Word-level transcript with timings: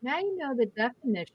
Now 0.00 0.18
you 0.20 0.36
know 0.36 0.54
the 0.54 0.66
definitions 0.66 1.34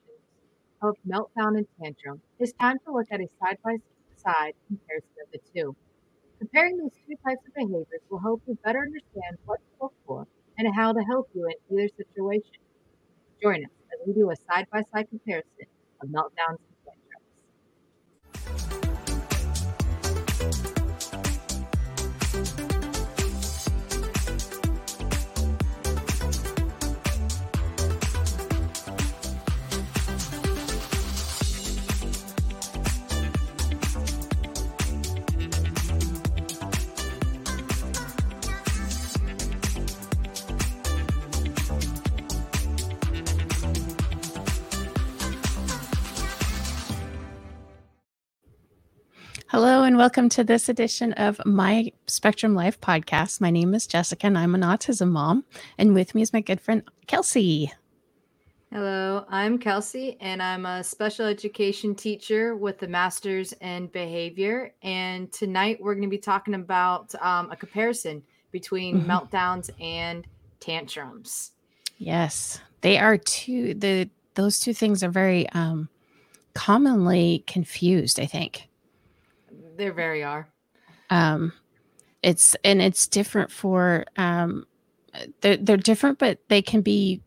of 0.82 0.96
meltdown 1.06 1.58
and 1.58 1.68
tantrum. 1.82 2.22
It's 2.40 2.54
time 2.54 2.78
to 2.86 2.94
look 2.94 3.08
at 3.12 3.20
a 3.20 3.28
side 3.42 3.58
by 3.62 3.78
side 4.16 4.54
comparison 4.68 5.10
of 5.26 5.32
the 5.34 5.40
two. 5.54 5.76
Comparing 6.40 6.78
these 6.78 6.94
two 7.06 7.16
types 7.26 7.46
of 7.46 7.54
behaviors 7.54 8.02
will 8.10 8.20
help 8.20 8.42
you 8.48 8.58
better 8.64 8.80
understand 8.80 9.38
what 9.46 9.60
to 9.60 9.84
look 9.84 9.94
for 10.08 10.28
and 10.58 10.74
how 10.74 10.94
to 10.94 11.02
help 11.02 11.30
you 11.34 11.46
in 11.48 11.78
either 11.78 11.90
situation. 11.98 12.64
Join 13.42 13.66
us 13.66 13.72
as 13.92 14.08
we 14.08 14.14
do 14.14 14.32
a 14.32 14.36
side 14.36 14.68
by 14.72 14.82
side 14.94 15.10
comparison 15.10 15.68
of 16.02 16.08
meltdowns 16.10 16.60
Hello, 49.84 49.90
and 49.90 49.98
welcome 49.98 50.30
to 50.30 50.46
this 50.46 50.70
edition 50.70 51.12
of 51.12 51.42
my 51.46 51.92
Spectrum 52.08 52.56
Life 52.56 52.80
podcast. 52.80 53.42
My 53.42 53.52
name 53.52 53.76
is 53.76 53.86
Jessica, 53.86 54.28
and 54.28 54.38
I'm 54.38 54.56
an 54.56 54.62
autism 54.62 55.10
mom. 55.12 55.44
And 55.78 55.94
with 55.94 56.16
me 56.16 56.22
is 56.22 56.32
my 56.32 56.40
good 56.40 56.62
friend, 56.62 56.84
Kelsey. 57.08 57.70
Hello, 58.72 59.26
I'm 59.28 59.58
Kelsey, 59.60 60.16
and 60.22 60.42
I'm 60.42 60.66
a 60.66 60.86
special 60.86 61.26
education 61.26 61.96
teacher 61.96 62.56
with 62.56 62.82
a 62.84 62.88
master's 62.88 63.52
in 63.60 63.88
behavior. 63.88 64.74
And 64.84 65.30
tonight 65.34 65.80
we're 65.82 65.96
going 65.96 66.08
to 66.08 66.10
be 66.10 66.18
talking 66.18 66.54
about 66.54 67.14
um, 67.16 67.52
a 67.52 67.58
comparison 67.58 68.24
between 68.54 69.02
Mhm. 69.02 69.06
meltdowns 69.06 69.70
and 69.82 70.26
tantrums. 70.62 71.52
Yes, 71.98 72.62
they 72.80 72.98
are 73.00 73.18
two. 73.18 73.74
The 73.74 74.10
those 74.36 74.62
two 74.62 74.74
things 74.74 75.04
are 75.04 75.12
very 75.12 75.50
um, 75.50 75.90
commonly 76.54 77.44
confused. 77.48 78.18
I 78.18 78.28
think 78.28 78.70
They 79.76 79.90
very 79.90 80.24
are. 80.24 80.48
um, 81.10 81.54
it's 82.22 82.56
and 82.64 82.82
it's 82.82 83.08
different 83.08 83.52
for 83.52 84.06
um, 84.18 84.66
they're 85.42 85.58
they're 85.58 85.78
different, 85.78 86.20
but 86.20 86.40
they 86.48 86.62
can 86.62 86.82
be 86.82 87.22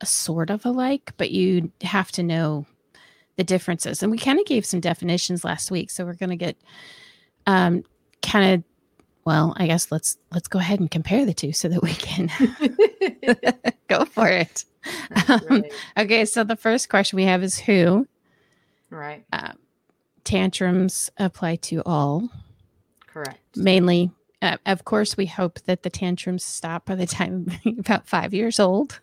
a 0.00 0.06
sort 0.06 0.50
of 0.50 0.64
alike. 0.64 1.12
But 1.16 1.30
you 1.30 1.70
have 1.82 2.10
to 2.12 2.22
know 2.22 2.66
the 3.36 3.44
differences. 3.44 4.02
And 4.02 4.10
we 4.12 4.18
kind 4.18 4.38
of 4.38 4.46
gave 4.46 4.64
some 4.64 4.80
definitions 4.80 5.44
last 5.44 5.70
week, 5.70 5.90
so 5.90 6.04
we're 6.04 6.14
going 6.14 6.30
to 6.30 6.36
get 6.36 6.56
um, 7.46 7.82
kind 8.22 8.54
of 8.54 8.64
well. 9.24 9.54
I 9.56 9.66
guess 9.66 9.90
let's 9.92 10.16
let's 10.32 10.48
go 10.48 10.58
ahead 10.58 10.80
and 10.80 10.90
compare 10.90 11.26
the 11.26 11.34
two 11.34 11.52
so 11.52 11.68
that 11.68 11.82
we 11.82 11.94
can 11.94 12.30
go 13.88 14.04
for 14.04 14.28
it. 14.28 14.64
Um, 15.28 15.40
right. 15.48 15.72
Okay, 15.96 16.24
so 16.26 16.44
the 16.44 16.56
first 16.56 16.90
question 16.90 17.16
we 17.16 17.24
have 17.24 17.42
is 17.42 17.58
who 17.58 18.06
right. 18.90 19.24
um, 19.32 19.56
tantrums 20.24 21.10
apply 21.18 21.56
to 21.56 21.82
all. 21.84 22.28
Correct. 23.06 23.38
Mainly, 23.56 24.10
uh, 24.42 24.56
of 24.66 24.84
course, 24.84 25.16
we 25.16 25.26
hope 25.26 25.60
that 25.62 25.82
the 25.82 25.90
tantrums 25.90 26.44
stop 26.44 26.86
by 26.86 26.94
the 26.94 27.06
time 27.06 27.48
about 27.78 28.06
five 28.06 28.34
years 28.34 28.58
old. 28.58 29.00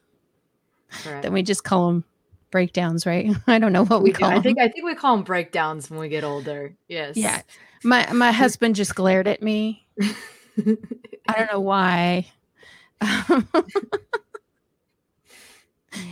Correct. 1.04 1.24
Then 1.24 1.34
we 1.34 1.42
just 1.42 1.64
call 1.64 1.88
them 1.88 2.04
breakdowns, 2.52 3.06
right? 3.06 3.32
I 3.48 3.58
don't 3.58 3.74
know 3.74 3.86
what 3.86 4.04
we, 4.04 4.12
do. 4.12 4.20
call 4.20 4.30
I 4.30 4.40
think 4.40 4.60
I 4.60 4.68
think 4.68 4.86
we 4.86 4.94
call 4.94 5.16
them 5.16 5.24
breakdowns 5.24 5.90
when 5.90 6.00
we 6.00 6.10
get 6.10 6.24
older. 6.24 6.76
Yes. 6.88 7.18
Yeah. 7.18 7.42
My 7.84 8.12
my 8.12 8.32
husband 8.34 8.76
just 8.76 8.94
glared 8.94 9.28
at 9.28 9.42
me. 9.42 9.88
I 10.00 11.34
don't 11.36 11.52
know 11.52 11.60
why. 11.60 12.28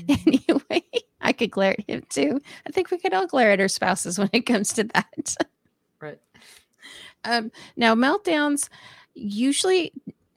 anyway, 0.07 0.83
I 1.21 1.33
could 1.33 1.51
glare 1.51 1.75
at 1.77 1.89
him 1.89 2.03
too. 2.09 2.41
I 2.67 2.71
think 2.71 2.91
we 2.91 2.97
could 2.97 3.13
all 3.13 3.27
glare 3.27 3.51
at 3.51 3.59
our 3.59 3.67
spouses 3.67 4.17
when 4.17 4.29
it 4.33 4.45
comes 4.45 4.73
to 4.73 4.83
that. 4.85 5.35
right. 5.99 6.19
Um, 7.23 7.51
now, 7.75 7.95
meltdowns 7.95 8.69
usually, 9.13 9.91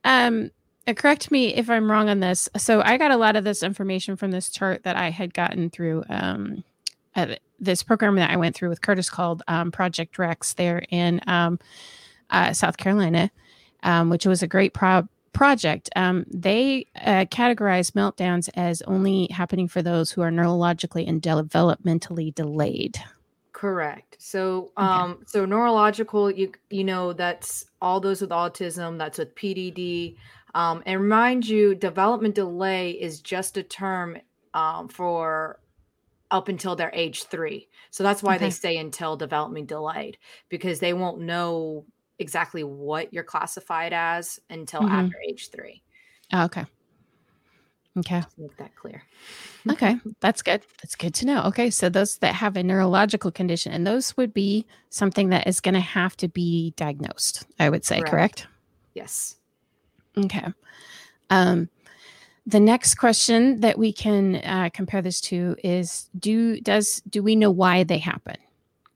um, 0.05 0.51
uh, 0.87 0.95
correct 0.95 1.31
me 1.31 1.55
if 1.55 1.71
I'm 1.71 1.91
wrong 1.91 2.09
on 2.09 2.21
this. 2.21 2.49
So, 2.57 2.83
I 2.83 2.97
got 2.97 3.13
a 3.13 3.17
lot 3.17 3.37
of 3.37 3.45
this 3.45 3.63
information 3.63 4.17
from 4.17 4.33
this 4.33 4.51
chart 4.51 4.83
that 4.83 4.97
I 4.97 5.11
had 5.11 5.33
gotten 5.33 5.71
through 5.71 6.03
um, 6.09 6.65
uh, 7.15 7.37
this 7.61 7.83
program 7.83 8.17
that 8.17 8.31
I 8.31 8.37
went 8.37 8.57
through 8.57 8.71
with 8.71 8.81
Curtis 8.81 9.09
called 9.09 9.43
um, 9.47 9.71
Project 9.71 10.19
Rex 10.19 10.55
there 10.55 10.85
in 10.91 11.21
um, 11.27 11.61
uh, 12.31 12.53
South 12.53 12.77
Carolina, 12.77 13.31
um, 13.85 14.11
which 14.11 14.27
was 14.27 14.43
a 14.43 14.49
great 14.49 14.75
pro- 14.75 15.09
project. 15.33 15.91
Um, 15.97 16.25
they 16.33 16.87
uh, 16.97 17.27
categorize 17.31 17.93
meltdowns 17.93 18.49
as 18.55 18.83
only 18.83 19.29
happening 19.31 19.69
for 19.69 19.83
those 19.83 20.11
who 20.13 20.23
are 20.23 20.31
neurologically 20.31 21.09
and 21.09 21.23
developmentally 21.23 22.35
delayed. 22.35 22.99
Correct. 23.53 24.17
So, 24.19 24.73
Okay. 24.81 25.05
um, 25.05 25.23
so 25.27 25.45
neurological, 25.45 26.31
you 26.31 26.53
you 26.71 26.85
know, 26.85 27.13
that's 27.13 27.67
all 27.81 28.01
those 28.01 28.21
with 28.21 28.31
autism. 28.31 28.99
That's 28.99 29.19
with 29.19 29.35
PDD. 29.35 30.17
Um, 30.55 30.83
and 30.87 31.01
remind 31.01 31.47
you, 31.47 31.75
development 31.75 32.35
delay 32.35 32.93
is 32.93 33.21
just 33.21 33.57
a 33.59 33.63
term 33.63 34.19
um, 34.55 34.89
for 34.89 35.61
up 36.31 36.49
until 36.49 36.77
their 36.77 36.91
age 36.95 37.25
three. 37.25 37.69
So 37.91 38.03
that's 38.03 38.23
why 38.23 38.37
Okay. 38.37 38.39
they 38.39 38.51
say 38.51 38.79
until 38.79 39.17
development 39.17 39.69
delayed 39.69 40.19
because 40.49 40.81
they 40.81 40.95
won't 40.95 41.21
know 41.21 41.87
exactly 42.23 42.65
what 42.65 43.13
you're 43.13 43.25
classified 43.25 43.93
as 43.93 44.41
until 44.49 44.81
Mhm. 44.81 44.91
after 44.93 45.17
age 45.29 45.51
three. 45.51 45.83
Oh, 46.33 46.45
okay. 46.45 46.65
Okay. 47.99 48.17
Let's 48.17 48.39
make 48.39 48.57
that 48.57 48.75
clear. 48.75 49.03
Okay, 49.69 49.99
that's 50.21 50.41
good. 50.43 50.63
That's 50.83 50.95
good 50.97 51.13
to 51.15 51.27
know. 51.27 51.43
Okay, 51.45 51.69
so 51.69 51.89
those 51.91 52.17
that 52.19 52.35
have 52.35 52.57
a 52.57 52.63
neurological 52.63 53.31
condition, 53.31 53.73
and 53.73 53.87
those 53.87 54.17
would 54.17 54.33
be 54.33 54.67
something 54.89 55.29
that 55.29 55.47
is 55.47 55.61
going 55.61 55.75
to 55.75 55.81
have 55.81 56.17
to 56.17 56.29
be 56.29 56.73
diagnosed. 56.77 57.45
I 57.59 57.69
would 57.69 57.85
say, 57.85 57.97
Correct. 57.97 58.11
correct? 58.11 58.47
Yes. 58.95 59.37
Okay. 60.17 60.47
Um, 61.29 61.69
the 62.47 62.61
next 62.61 62.95
question 62.95 63.61
that 63.61 63.79
we 63.79 63.93
can 63.93 64.37
uh, 64.37 64.71
compare 64.73 65.03
this 65.03 65.21
to 65.23 65.55
is: 65.63 66.09
Do 66.19 66.61
does 66.61 67.03
do 67.09 67.23
we 67.23 67.37
know 67.37 67.51
why 67.51 67.85
they 67.85 67.99
happen? 67.99 68.37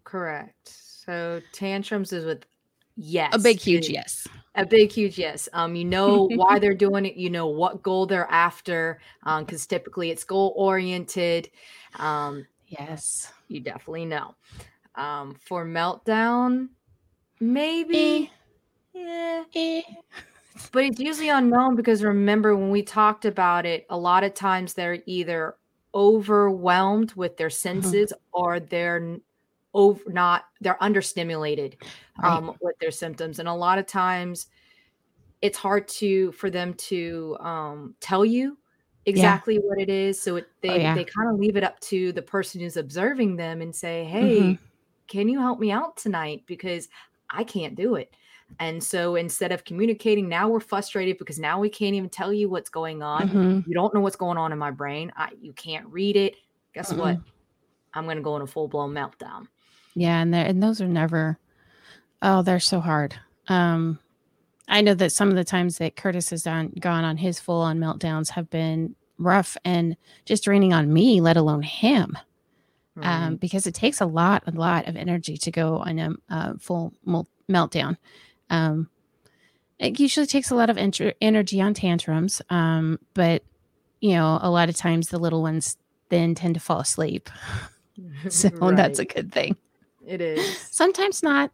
Correct. 0.04 0.68
So 0.68 1.40
tantrums 1.52 2.12
is 2.12 2.24
with 2.24 2.44
yes. 2.96 3.34
A 3.34 3.38
big, 3.38 3.60
huge 3.60 3.88
yes. 3.88 4.26
A 4.54 4.64
big, 4.64 4.90
huge 4.90 5.18
yes. 5.18 5.48
Um, 5.52 5.74
you 5.74 5.84
know 5.84 6.28
why 6.34 6.58
they're 6.58 6.74
doing 6.74 7.04
it. 7.06 7.16
You 7.16 7.30
know 7.30 7.46
what 7.46 7.82
goal 7.82 8.06
they're 8.06 8.30
after. 8.30 9.00
Um, 9.22 9.44
because 9.44 9.66
typically 9.66 10.10
it's 10.10 10.24
goal 10.24 10.52
oriented. 10.56 11.50
Um, 11.96 12.46
Yes. 12.68 13.32
you 13.48 13.60
definitely 13.60 14.06
know. 14.06 14.34
Um, 14.96 15.36
for 15.44 15.64
meltdown, 15.64 16.68
maybe. 17.38 18.30
Yeah. 18.92 19.44
Eh. 19.54 19.82
But 20.72 20.84
it's 20.84 20.98
usually 20.98 21.28
unknown 21.28 21.76
because 21.76 22.02
remember 22.02 22.56
when 22.56 22.70
we 22.70 22.82
talked 22.82 23.26
about 23.26 23.66
it, 23.66 23.86
a 23.90 23.96
lot 23.96 24.24
of 24.24 24.32
times 24.32 24.72
they're 24.72 25.02
either 25.04 25.56
overwhelmed 25.94 27.12
with 27.14 27.36
their 27.36 27.50
senses 27.50 28.12
or 28.32 28.58
they're 28.58 29.18
over 29.76 30.00
not 30.10 30.44
they're 30.62 30.78
understimulated 30.80 31.74
Right. 32.18 32.32
um 32.38 32.56
with 32.62 32.76
their 32.80 32.90
symptoms. 32.90 33.38
And 33.38 33.48
a 33.48 33.54
lot 33.54 33.78
of 33.78 33.86
times 33.86 34.46
it's 35.42 35.58
hard 35.58 35.86
to 35.88 36.32
for 36.32 36.50
them 36.50 36.74
to 36.74 37.36
um 37.40 37.94
tell 38.00 38.24
you 38.24 38.58
exactly 39.04 39.56
what 39.58 39.78
it 39.78 39.88
is. 39.90 40.20
So 40.20 40.36
it, 40.36 40.46
they 40.62 40.70
Oh, 40.70 40.76
yeah. 40.76 40.94
they 40.94 41.04
kind 41.04 41.30
of 41.30 41.38
leave 41.38 41.56
it 41.56 41.62
up 41.64 41.78
to 41.80 42.10
the 42.12 42.22
person 42.22 42.60
who's 42.60 42.76
observing 42.78 43.36
them 43.36 43.60
and 43.62 43.74
say 43.74 44.04
hey 44.04 44.40
Mhm. 44.40 44.58
can 45.08 45.28
you 45.28 45.38
help 45.40 45.60
me 45.60 45.70
out 45.70 45.96
tonight? 45.96 46.42
Because 46.46 46.88
i 47.30 47.44
can't 47.44 47.74
do 47.76 47.96
it. 47.96 48.16
And 48.58 48.82
so 48.82 49.16
instead 49.16 49.52
of 49.52 49.64
communicating 49.64 50.28
now 50.28 50.48
we're 50.48 50.60
frustrated 50.60 51.18
because 51.18 51.38
now 51.38 51.60
we 51.60 51.68
can't 51.68 51.94
even 51.94 52.08
tell 52.08 52.32
you 52.32 52.48
what's 52.48 52.70
going 52.70 53.02
on. 53.02 53.28
Mhm. 53.28 53.66
you 53.66 53.74
don't 53.74 53.92
know 53.94 54.00
what's 54.00 54.16
going 54.16 54.38
on 54.38 54.52
in 54.52 54.58
my 54.58 54.70
brain. 54.70 55.12
I, 55.16 55.30
you 55.38 55.52
can't 55.52 55.86
read 55.88 56.16
it. 56.16 56.34
Guess 56.74 56.92
what? 56.94 57.18
I'm 57.94 58.04
going 58.04 58.16
to 58.18 58.22
go 58.22 58.36
in 58.36 58.42
a 58.42 58.46
full-blown 58.46 58.92
meltdown 58.92 59.46
Yeah, 59.96 60.20
and 60.20 60.34
and 60.34 60.62
those 60.62 60.80
are 60.80 60.86
never. 60.86 61.38
Oh, 62.22 62.42
they're 62.42 62.60
so 62.60 62.80
hard. 62.80 63.18
Um, 63.48 63.98
I 64.68 64.80
know 64.82 64.94
that 64.94 65.12
some 65.12 65.30
of 65.30 65.36
the 65.36 65.44
times 65.44 65.78
that 65.78 65.96
Curtis 65.96 66.30
has 66.30 66.46
on, 66.46 66.72
gone 66.80 67.04
on 67.04 67.16
his 67.16 67.40
full 67.40 67.60
on 67.60 67.78
meltdowns 67.78 68.30
have 68.30 68.50
been 68.50 68.94
rough 69.18 69.56
and 69.64 69.96
just 70.24 70.44
draining 70.44 70.72
on 70.72 70.92
me, 70.92 71.20
let 71.20 71.36
alone 71.36 71.62
him, 71.62 72.16
um, 73.00 73.36
because 73.36 73.66
it 73.66 73.74
takes 73.74 74.00
a 74.00 74.06
lot, 74.06 74.42
a 74.46 74.50
lot 74.50 74.86
of 74.88 74.96
energy 74.96 75.36
to 75.36 75.50
go 75.50 75.78
on 75.78 75.98
a, 75.98 76.10
uh 76.30 76.54
full 76.58 76.92
mel- 77.04 77.28
meltdown. 77.48 77.96
Um, 78.50 78.90
it 79.78 80.00
usually 80.00 80.26
takes 80.26 80.50
a 80.50 80.54
lot 80.54 80.70
of 80.70 80.78
enter- 80.78 81.14
energy 81.20 81.60
on 81.60 81.74
tantrums, 81.74 82.42
um, 82.50 82.98
but 83.14 83.42
you 84.00 84.14
know, 84.14 84.38
a 84.42 84.50
lot 84.50 84.68
of 84.68 84.76
times 84.76 85.08
the 85.08 85.18
little 85.18 85.42
ones 85.42 85.76
then 86.08 86.34
tend 86.34 86.54
to 86.54 86.60
fall 86.60 86.80
asleep. 86.80 87.30
so 88.28 88.48
right. 88.54 88.76
that's 88.76 88.98
a 88.98 89.04
good 89.04 89.32
thing. 89.32 89.56
It 90.06 90.20
is. 90.20 90.58
Sometimes 90.70 91.22
not. 91.22 91.50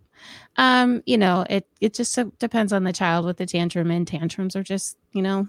Um, 0.57 1.03
you 1.07 1.17
know, 1.19 1.45
it 1.49 1.67
it 1.81 1.95
just 1.95 2.19
depends 2.39 2.73
on 2.73 2.85
the 2.85 2.93
child 2.93 3.25
with 3.25 3.39
the 3.39 3.47
tantrum 3.47 3.91
and 3.91 4.07
tantrums 4.07 4.55
are 4.55 4.63
just, 4.63 4.97
you 5.13 5.23
know, 5.23 5.49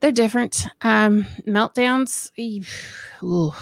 they're 0.00 0.12
different. 0.12 0.66
Um, 0.82 1.26
meltdowns, 1.46 2.30
ooh, 3.22 3.52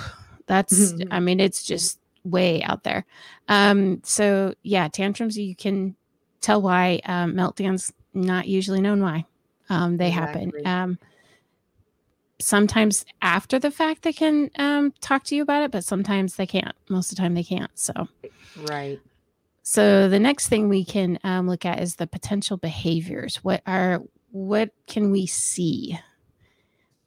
that's 0.46 0.94
I 1.10 1.20
mean, 1.20 1.40
it's 1.40 1.62
just 1.62 2.00
way 2.25 2.62
out 2.62 2.82
there. 2.82 3.06
Um, 3.48 4.02
so 4.04 4.54
yeah, 4.62 4.88
tantrums 4.88 5.38
you 5.38 5.54
can 5.54 5.96
tell 6.40 6.60
why 6.60 7.00
um, 7.06 7.34
meltdowns 7.34 7.92
not 8.14 8.48
usually 8.48 8.80
known 8.80 9.00
why 9.00 9.25
um, 9.69 9.96
they 9.96 10.08
exactly. 10.08 10.46
happen. 10.46 10.66
Um, 10.66 10.98
sometimes 12.40 13.05
after 13.23 13.58
the 13.58 13.70
fact 13.70 14.02
they 14.02 14.12
can 14.12 14.50
um, 14.58 14.93
talk 15.00 15.25
to 15.25 15.37
you 15.37 15.43
about 15.43 15.62
it, 15.62 15.70
but 15.70 15.85
sometimes 15.85 16.37
they 16.37 16.46
can't. 16.46 16.75
Most 16.88 17.11
of 17.11 17.17
the 17.17 17.23
time 17.23 17.35
they 17.35 17.43
can't. 17.43 17.70
So, 17.75 18.08
right. 18.56 19.00
So 19.62 20.08
the 20.08 20.19
next 20.19 20.49
thing 20.49 20.69
we 20.69 20.85
can 20.85 21.19
um, 21.25 21.49
look 21.49 21.64
at 21.67 21.81
is 21.81 21.96
the 21.96 22.06
potential 22.06 22.56
behaviors. 22.56 23.37
What 23.44 23.62
are 23.67 24.02
what 24.31 24.70
can 24.87 25.11
we 25.11 25.26
see? 25.26 25.99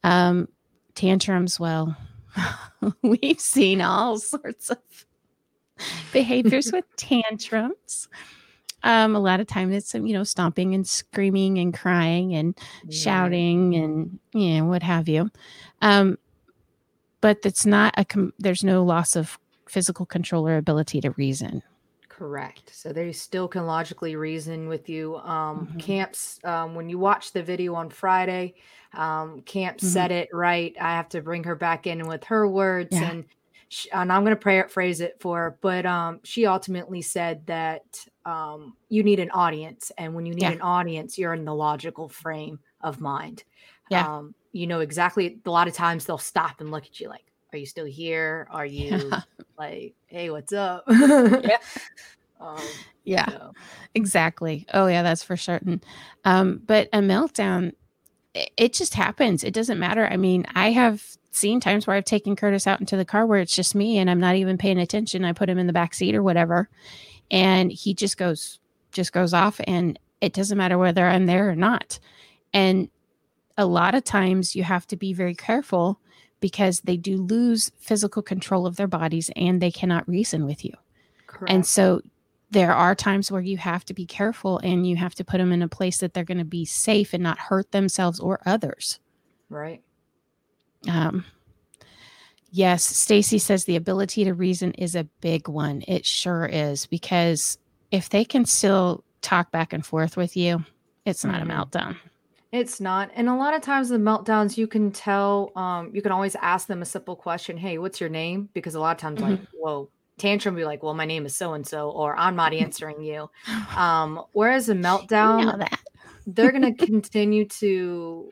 Um, 0.04 0.48
tantrums. 0.94 1.58
Well, 1.58 1.96
we've 3.02 3.40
seen 3.40 3.80
all 3.80 4.18
sorts 4.18 4.70
of 4.70 4.78
behaviors 6.12 6.70
with 6.72 6.84
tantrums 6.96 8.08
um, 8.84 9.14
a 9.14 9.20
lot 9.20 9.40
of 9.40 9.46
times 9.46 9.74
it's 9.74 9.94
you 9.94 10.12
know 10.12 10.24
stomping 10.24 10.74
and 10.74 10.86
screaming 10.86 11.58
and 11.58 11.74
crying 11.74 12.34
and 12.34 12.58
yeah. 12.84 12.98
shouting 12.98 13.74
and 13.74 14.18
you 14.32 14.58
know 14.58 14.64
what 14.64 14.82
have 14.82 15.08
you 15.08 15.30
um, 15.80 16.18
but 17.20 17.38
it's 17.44 17.66
not 17.66 17.94
a 17.96 18.04
com- 18.04 18.34
there's 18.38 18.64
no 18.64 18.82
loss 18.82 19.16
of 19.16 19.38
physical 19.68 20.06
control 20.06 20.46
or 20.46 20.56
ability 20.56 21.00
to 21.00 21.10
reason 21.12 21.62
correct 22.08 22.70
so 22.74 22.92
they 22.92 23.10
still 23.12 23.48
can 23.48 23.66
logically 23.66 24.16
reason 24.16 24.68
with 24.68 24.88
you 24.88 25.16
um, 25.18 25.66
mm-hmm. 25.66 25.78
camps 25.78 26.38
um, 26.44 26.74
when 26.74 26.88
you 26.88 26.98
watch 26.98 27.32
the 27.32 27.42
video 27.42 27.74
on 27.74 27.88
friday 27.88 28.54
um, 28.94 29.40
camp 29.42 29.78
mm-hmm. 29.78 29.86
said 29.86 30.12
it 30.12 30.28
right 30.32 30.76
i 30.80 30.90
have 30.90 31.08
to 31.08 31.22
bring 31.22 31.44
her 31.44 31.56
back 31.56 31.86
in 31.86 32.06
with 32.06 32.24
her 32.24 32.46
words 32.46 32.88
yeah. 32.92 33.10
and 33.10 33.24
and 33.92 34.12
I'm 34.12 34.22
going 34.22 34.36
to 34.36 34.40
pray 34.40 34.62
phrase 34.68 35.00
it 35.00 35.16
for 35.20 35.38
her, 35.38 35.58
but 35.60 35.86
um, 35.86 36.20
she 36.24 36.46
ultimately 36.46 37.02
said 37.02 37.46
that 37.46 38.04
um, 38.24 38.76
you 38.88 39.02
need 39.02 39.20
an 39.20 39.30
audience. 39.30 39.92
And 39.98 40.14
when 40.14 40.26
you 40.26 40.34
need 40.34 40.42
yeah. 40.42 40.52
an 40.52 40.60
audience, 40.60 41.18
you're 41.18 41.34
in 41.34 41.44
the 41.44 41.54
logical 41.54 42.08
frame 42.08 42.60
of 42.80 43.00
mind. 43.00 43.44
Yeah. 43.90 44.06
Um, 44.06 44.34
you 44.52 44.66
know 44.66 44.80
exactly, 44.80 45.38
a 45.44 45.50
lot 45.50 45.66
of 45.68 45.74
times 45.74 46.04
they'll 46.04 46.18
stop 46.18 46.60
and 46.60 46.70
look 46.70 46.84
at 46.84 47.00
you 47.00 47.08
like, 47.08 47.24
are 47.52 47.58
you 47.58 47.66
still 47.66 47.86
here? 47.86 48.46
Are 48.50 48.66
you 48.66 49.08
yeah. 49.10 49.20
like, 49.58 49.94
hey, 50.06 50.30
what's 50.30 50.52
up? 50.52 50.84
yeah. 50.88 51.58
Um, 52.40 52.58
yeah, 53.04 53.28
so. 53.28 53.52
exactly. 53.94 54.66
Oh, 54.74 54.88
yeah, 54.88 55.04
that's 55.04 55.22
for 55.22 55.36
certain. 55.36 55.80
Um, 56.24 56.60
but 56.66 56.88
a 56.92 56.98
meltdown, 56.98 57.72
it, 58.34 58.50
it 58.56 58.72
just 58.72 58.94
happens. 58.94 59.44
It 59.44 59.54
doesn't 59.54 59.78
matter. 59.78 60.06
I 60.06 60.16
mean, 60.16 60.46
I 60.54 60.72
have 60.72 61.16
seen 61.30 61.60
times 61.60 61.86
where 61.86 61.96
I've 61.96 62.04
taken 62.04 62.36
Curtis 62.36 62.66
out 62.66 62.80
into 62.80 62.96
the 62.96 63.04
car 63.04 63.26
where 63.26 63.40
it's 63.40 63.54
just 63.54 63.74
me 63.74 63.98
and 63.98 64.10
I'm 64.10 64.20
not 64.20 64.36
even 64.36 64.58
paying 64.58 64.78
attention. 64.78 65.24
I 65.24 65.32
put 65.32 65.48
him 65.48 65.58
in 65.58 65.66
the 65.66 65.72
back 65.72 65.94
seat 65.94 66.14
or 66.14 66.22
whatever, 66.22 66.68
and 67.30 67.72
he 67.72 67.94
just 67.94 68.16
goes 68.16 68.58
just 68.92 69.12
goes 69.12 69.32
off, 69.32 69.60
and 69.66 69.98
it 70.20 70.32
doesn't 70.32 70.58
matter 70.58 70.78
whether 70.78 71.06
I'm 71.06 71.26
there 71.26 71.48
or 71.48 71.56
not. 71.56 71.98
And 72.52 72.88
a 73.56 73.66
lot 73.66 73.94
of 73.94 74.04
times 74.04 74.54
you 74.54 74.64
have 74.64 74.86
to 74.88 74.96
be 74.96 75.12
very 75.12 75.34
careful 75.34 76.00
because 76.40 76.80
they 76.80 76.96
do 76.96 77.16
lose 77.16 77.70
physical 77.78 78.22
control 78.22 78.66
of 78.66 78.76
their 78.76 78.86
bodies 78.86 79.30
and 79.36 79.60
they 79.60 79.70
cannot 79.70 80.08
reason 80.08 80.44
with 80.44 80.64
you. 80.64 80.72
Correct. 81.26 81.52
And 81.52 81.64
so 81.64 82.02
there 82.50 82.72
are 82.72 82.94
times 82.94 83.30
where 83.30 83.40
you 83.40 83.56
have 83.56 83.84
to 83.86 83.94
be 83.94 84.04
careful 84.04 84.58
and 84.58 84.86
you 84.86 84.96
have 84.96 85.14
to 85.14 85.24
put 85.24 85.38
them 85.38 85.52
in 85.52 85.62
a 85.62 85.68
place 85.68 85.98
that 85.98 86.12
they're 86.12 86.24
going 86.24 86.38
to 86.38 86.44
be 86.44 86.64
safe 86.64 87.14
and 87.14 87.22
not 87.22 87.38
hurt 87.38 87.72
themselves 87.72 88.20
or 88.20 88.40
others. 88.44 88.98
Right. 89.48 89.82
Um, 90.88 91.24
yes, 92.52 92.84
Stacy 92.84 93.38
says 93.38 93.64
the 93.64 93.76
ability 93.76 94.22
to 94.24 94.34
reason 94.34 94.72
is 94.74 94.94
a 94.94 95.08
big 95.20 95.48
one. 95.48 95.82
It 95.88 96.06
sure 96.06 96.46
is 96.46 96.86
because 96.86 97.58
if 97.90 98.08
they 98.08 98.24
can 98.24 98.44
still 98.44 99.02
talk 99.22 99.50
back 99.50 99.72
and 99.72 99.84
forth 99.84 100.16
with 100.16 100.36
you, 100.36 100.64
it's 101.04 101.24
not 101.24 101.40
mm-hmm. 101.40 101.50
a 101.50 101.54
meltdown. 101.54 101.96
It's 102.52 102.80
not. 102.80 103.10
And 103.14 103.28
a 103.28 103.34
lot 103.34 103.54
of 103.54 103.62
times 103.62 103.88
the 103.88 103.96
meltdowns 103.96 104.58
you 104.58 104.66
can 104.66 104.92
tell 104.92 105.50
um 105.56 105.90
you 105.94 106.02
can 106.02 106.12
always 106.12 106.36
ask 106.36 106.68
them 106.68 106.82
a 106.82 106.84
simple 106.84 107.16
question, 107.16 107.56
"Hey, 107.56 107.78
what's 107.78 108.00
your 108.00 108.10
name?" 108.10 108.50
because 108.52 108.74
a 108.74 108.80
lot 108.80 108.94
of 108.94 109.00
times 109.00 109.20
mm-hmm. 109.20 109.30
like, 109.30 109.40
"Whoa, 109.54 109.88
tantrum 110.18 110.54
be 110.54 110.64
like, 110.64 110.82
"Well, 110.82 110.94
my 110.94 111.06
name 111.06 111.24
is 111.24 111.34
so 111.34 111.54
and 111.54 111.66
so," 111.66 111.90
or 111.90 112.14
"I'm 112.14 112.36
not 112.36 112.52
answering 112.52 113.02
you." 113.02 113.30
Um 113.74 114.22
whereas 114.32 114.68
a 114.68 114.74
meltdown 114.88 115.66
they're 116.26 116.52
going 116.52 116.74
to 116.76 116.86
continue 116.86 117.46
to 117.46 118.30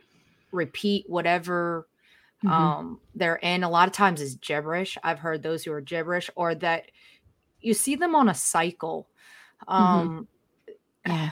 repeat 0.53 1.09
whatever 1.09 1.87
mm-hmm. 2.45 2.51
um, 2.51 3.01
they're 3.15 3.37
in. 3.37 3.63
A 3.63 3.71
lot 3.71 3.89
of 3.89 3.95
times 3.95 4.21
is 4.21 4.37
gibberish. 4.37 4.97
I've 5.03 5.19
heard 5.19 5.43
those 5.43 5.65
who 5.65 5.73
are 5.73 5.81
gibberish, 5.81 6.31
or 6.35 6.55
that 6.57 6.91
you 7.61 7.75
see 7.75 7.97
them 7.97 8.15
on 8.15 8.29
a 8.29 8.35
cycle. 8.35 9.09
Mm-hmm. 9.69 9.83
Um, 9.83 10.29
mm-hmm. 11.07 11.13
Yeah. 11.13 11.31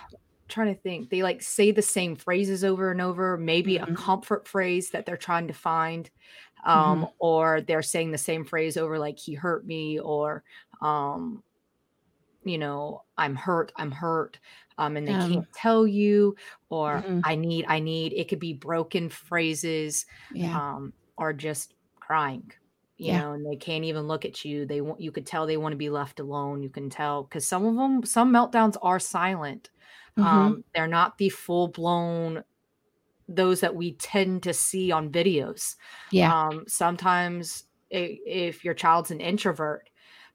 Trying 0.49 0.75
to 0.75 0.81
think, 0.81 1.11
they 1.11 1.23
like 1.23 1.43
say 1.43 1.73
the 1.73 1.83
same 1.83 2.17
phrases 2.17 2.65
over 2.65 2.91
and 2.91 3.03
over. 3.03 3.37
Maybe 3.37 3.75
mm-hmm. 3.75 3.93
a 3.93 3.97
comfort 3.97 4.49
phrase 4.49 4.91
that 4.91 5.05
they're 5.05 5.19
trying 5.19 5.49
to 5.49 5.55
find, 5.55 6.09
um, 6.65 7.03
mm-hmm. 7.03 7.05
or 7.19 7.61
they're 7.61 7.83
saying 7.83 8.13
the 8.13 8.19
same 8.19 8.45
phrase 8.45 8.79
over, 8.79 8.99
like 8.99 9.19
"he 9.19 9.35
hurt 9.35 9.67
me," 9.67 9.99
or 9.99 10.43
um, 10.81 11.43
you 12.49 12.59
know, 12.59 13.03
"I'm 13.17 13.37
hurt, 13.37 13.73
I'm 13.77 13.91
hurt." 13.91 14.39
um, 14.79 14.97
and 14.97 15.07
they 15.07 15.13
um, 15.13 15.33
can't 15.33 15.53
tell 15.53 15.87
you 15.87 16.37
or 16.71 17.03
mm-hmm. 17.03 17.21
i 17.25 17.35
need 17.35 17.67
i 17.69 17.79
need 17.79 18.13
it 18.15 18.29
could 18.29 18.39
be 18.39 18.55
broken 18.55 19.09
phrases 19.09 20.07
yeah. 20.33 20.57
um, 20.57 20.93
or 21.17 21.33
just 21.33 21.75
crying 21.97 22.51
you 22.97 23.09
yeah. 23.09 23.21
know 23.21 23.33
and 23.33 23.45
they 23.45 23.57
can't 23.57 23.85
even 23.85 24.07
look 24.07 24.25
at 24.25 24.45
you 24.45 24.65
they 24.65 24.81
want 24.81 25.01
you 25.01 25.13
could 25.13 25.27
tell 25.27 25.47
they 25.47 25.57
want 25.57 25.73
to 25.73 25.77
be 25.77 25.91
left 25.91 26.21
alone 26.21 26.63
you 26.63 26.71
can 26.71 26.89
tell 26.89 27.25
because 27.25 27.47
some 27.47 27.67
of 27.67 27.75
them 27.75 28.05
some 28.05 28.33
meltdowns 28.33 28.77
are 28.81 29.01
silent 29.01 29.71
mm-hmm. 30.17 30.27
um, 30.27 30.65
they're 30.75 30.87
not 30.87 31.19
the 31.19 31.29
full 31.29 31.69
blown 31.69 32.43
those 33.31 33.61
that 33.61 33.75
we 33.75 33.93
tend 33.93 34.43
to 34.43 34.55
see 34.55 34.91
on 34.91 35.11
videos 35.11 35.75
yeah 36.11 36.47
um, 36.47 36.65
sometimes 36.67 37.65
if 37.91 38.65
your 38.65 38.75
child's 38.75 39.11
an 39.11 39.21
introvert 39.21 39.88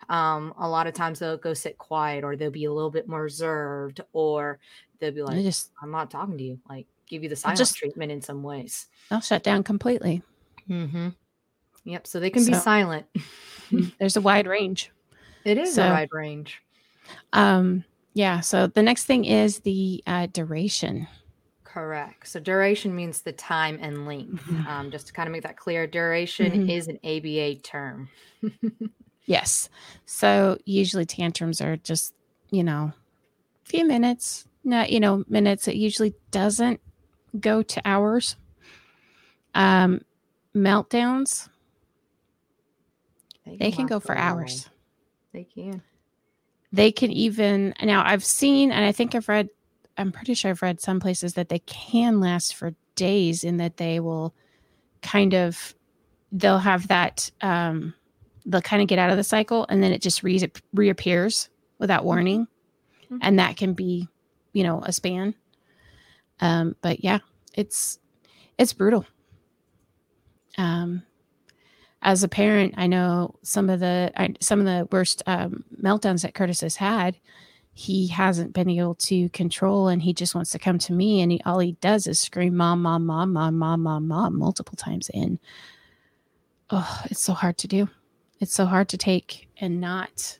um, 0.09 0.53
a 0.57 0.67
lot 0.67 0.87
of 0.87 0.93
times 0.93 1.19
they'll 1.19 1.37
go 1.37 1.53
sit 1.53 1.77
quiet 1.77 2.23
or 2.23 2.35
they'll 2.35 2.51
be 2.51 2.65
a 2.65 2.73
little 2.73 2.91
bit 2.91 3.07
more 3.07 3.21
reserved 3.21 4.01
or 4.13 4.59
they'll 4.99 5.11
be 5.11 5.21
like, 5.21 5.41
just, 5.43 5.71
I'm 5.81 5.91
not 5.91 6.11
talking 6.11 6.37
to 6.37 6.43
you. 6.43 6.59
Like 6.69 6.87
give 7.07 7.23
you 7.23 7.29
the 7.29 7.35
silent 7.35 7.57
just, 7.57 7.75
treatment 7.75 8.11
in 8.11 8.21
some 8.21 8.43
ways. 8.43 8.87
They'll 9.09 9.21
shut 9.21 9.43
down 9.43 9.63
completely. 9.63 10.21
Mm-hmm. 10.69 11.09
Yep. 11.85 12.07
So 12.07 12.19
they 12.19 12.29
can 12.29 12.43
so, 12.43 12.51
be 12.51 12.57
silent. 12.57 13.05
Mm, 13.69 13.93
there's 13.99 14.17
a 14.17 14.21
wide 14.21 14.47
range. 14.47 14.91
It 15.43 15.57
is 15.57 15.75
so, 15.75 15.85
a 15.85 15.89
wide 15.89 16.09
range. 16.11 16.61
Um, 17.33 17.83
yeah. 18.13 18.39
So 18.39 18.67
the 18.67 18.83
next 18.83 19.05
thing 19.05 19.25
is 19.25 19.59
the 19.59 20.03
uh, 20.07 20.27
duration. 20.27 21.07
Correct. 21.63 22.27
So 22.27 22.39
duration 22.39 22.95
means 22.95 23.21
the 23.21 23.31
time 23.31 23.79
and 23.81 24.05
length. 24.05 24.43
Mm-hmm. 24.43 24.67
Um, 24.67 24.91
just 24.91 25.07
to 25.07 25.13
kind 25.13 25.27
of 25.27 25.33
make 25.33 25.43
that 25.43 25.57
clear, 25.57 25.87
duration 25.87 26.51
mm-hmm. 26.51 26.69
is 26.69 26.87
an 26.87 26.99
ABA 27.03 27.55
term. 27.61 28.09
Yes. 29.25 29.69
So 30.05 30.57
usually 30.65 31.05
tantrums 31.05 31.61
are 31.61 31.77
just, 31.77 32.13
you 32.49 32.63
know, 32.63 32.91
a 33.65 33.69
few 33.69 33.85
minutes, 33.85 34.47
not, 34.63 34.91
you 34.91 34.99
know, 34.99 35.23
minutes. 35.27 35.67
It 35.67 35.75
usually 35.75 36.13
doesn't 36.31 36.81
go 37.39 37.63
to 37.63 37.81
hours. 37.85 38.35
Um, 39.55 40.01
meltdowns, 40.55 41.49
they 43.45 43.51
can, 43.51 43.59
they 43.59 43.71
can 43.71 43.85
go 43.85 43.99
for 43.99 44.17
hours. 44.17 44.69
They 45.31 45.43
can. 45.43 45.81
They 46.71 46.91
can 46.91 47.11
even, 47.11 47.73
now 47.83 48.03
I've 48.05 48.25
seen, 48.25 48.71
and 48.71 48.83
I 48.83 48.91
think 48.91 49.13
I've 49.13 49.29
read, 49.29 49.49
I'm 49.97 50.11
pretty 50.11 50.33
sure 50.33 50.49
I've 50.49 50.63
read 50.63 50.81
some 50.81 50.99
places 50.99 51.35
that 51.35 51.49
they 51.49 51.59
can 51.59 52.19
last 52.19 52.55
for 52.55 52.73
days 52.95 53.43
in 53.43 53.57
that 53.57 53.77
they 53.77 53.99
will 53.99 54.33
kind 55.03 55.35
of, 55.35 55.75
they'll 56.31 56.57
have 56.57 56.87
that, 56.87 57.29
um, 57.41 57.93
they'll 58.45 58.61
kind 58.61 58.81
of 58.81 58.87
get 58.87 58.99
out 58.99 59.09
of 59.09 59.17
the 59.17 59.23
cycle 59.23 59.65
and 59.69 59.81
then 59.81 59.91
it 59.91 60.01
just 60.01 60.23
re- 60.23 60.51
reappears 60.73 61.49
without 61.79 61.99
mm-hmm. 61.99 62.07
warning. 62.07 62.47
Mm-hmm. 63.05 63.17
and 63.21 63.39
that 63.39 63.57
can 63.57 63.73
be 63.73 64.07
you 64.53 64.63
know 64.63 64.81
a 64.83 64.91
span. 64.93 65.35
Um 66.39 66.75
but 66.81 67.03
yeah 67.03 67.19
it's 67.53 67.99
it's 68.57 68.73
brutal. 68.73 69.05
Um 70.57 71.03
as 72.05 72.21
a 72.21 72.27
parent 72.27 72.73
i 72.77 72.85
know 72.85 73.33
some 73.43 73.69
of 73.69 73.79
the 73.79 74.11
I, 74.17 74.33
some 74.41 74.59
of 74.59 74.65
the 74.65 74.87
worst 74.91 75.23
um, 75.25 75.63
meltdowns 75.81 76.23
that 76.23 76.33
curtis 76.33 76.59
has 76.59 76.75
had 76.75 77.17
he 77.73 78.07
hasn't 78.07 78.53
been 78.53 78.69
able 78.69 78.95
to 78.95 79.29
control 79.29 79.87
and 79.87 80.01
he 80.01 80.13
just 80.13 80.35
wants 80.35 80.51
to 80.51 80.59
come 80.59 80.77
to 80.77 80.93
me 80.93 81.21
and 81.21 81.31
he, 81.31 81.41
all 81.45 81.59
he 81.59 81.73
does 81.81 82.05
is 82.05 82.19
scream 82.19 82.55
mom 82.55 82.81
mom 82.83 83.05
mom 83.05 83.33
mom 83.33 83.57
mom 83.57 83.81
mom 83.81 84.07
mom 84.07 84.37
multiple 84.37 84.75
times 84.75 85.09
in. 85.13 85.39
Oh 86.69 87.01
it's 87.05 87.21
so 87.21 87.33
hard 87.33 87.57
to 87.59 87.67
do 87.67 87.89
it's 88.39 88.53
so 88.53 88.65
hard 88.65 88.89
to 88.89 88.97
take 88.97 89.47
and 89.59 89.79
not 89.79 90.39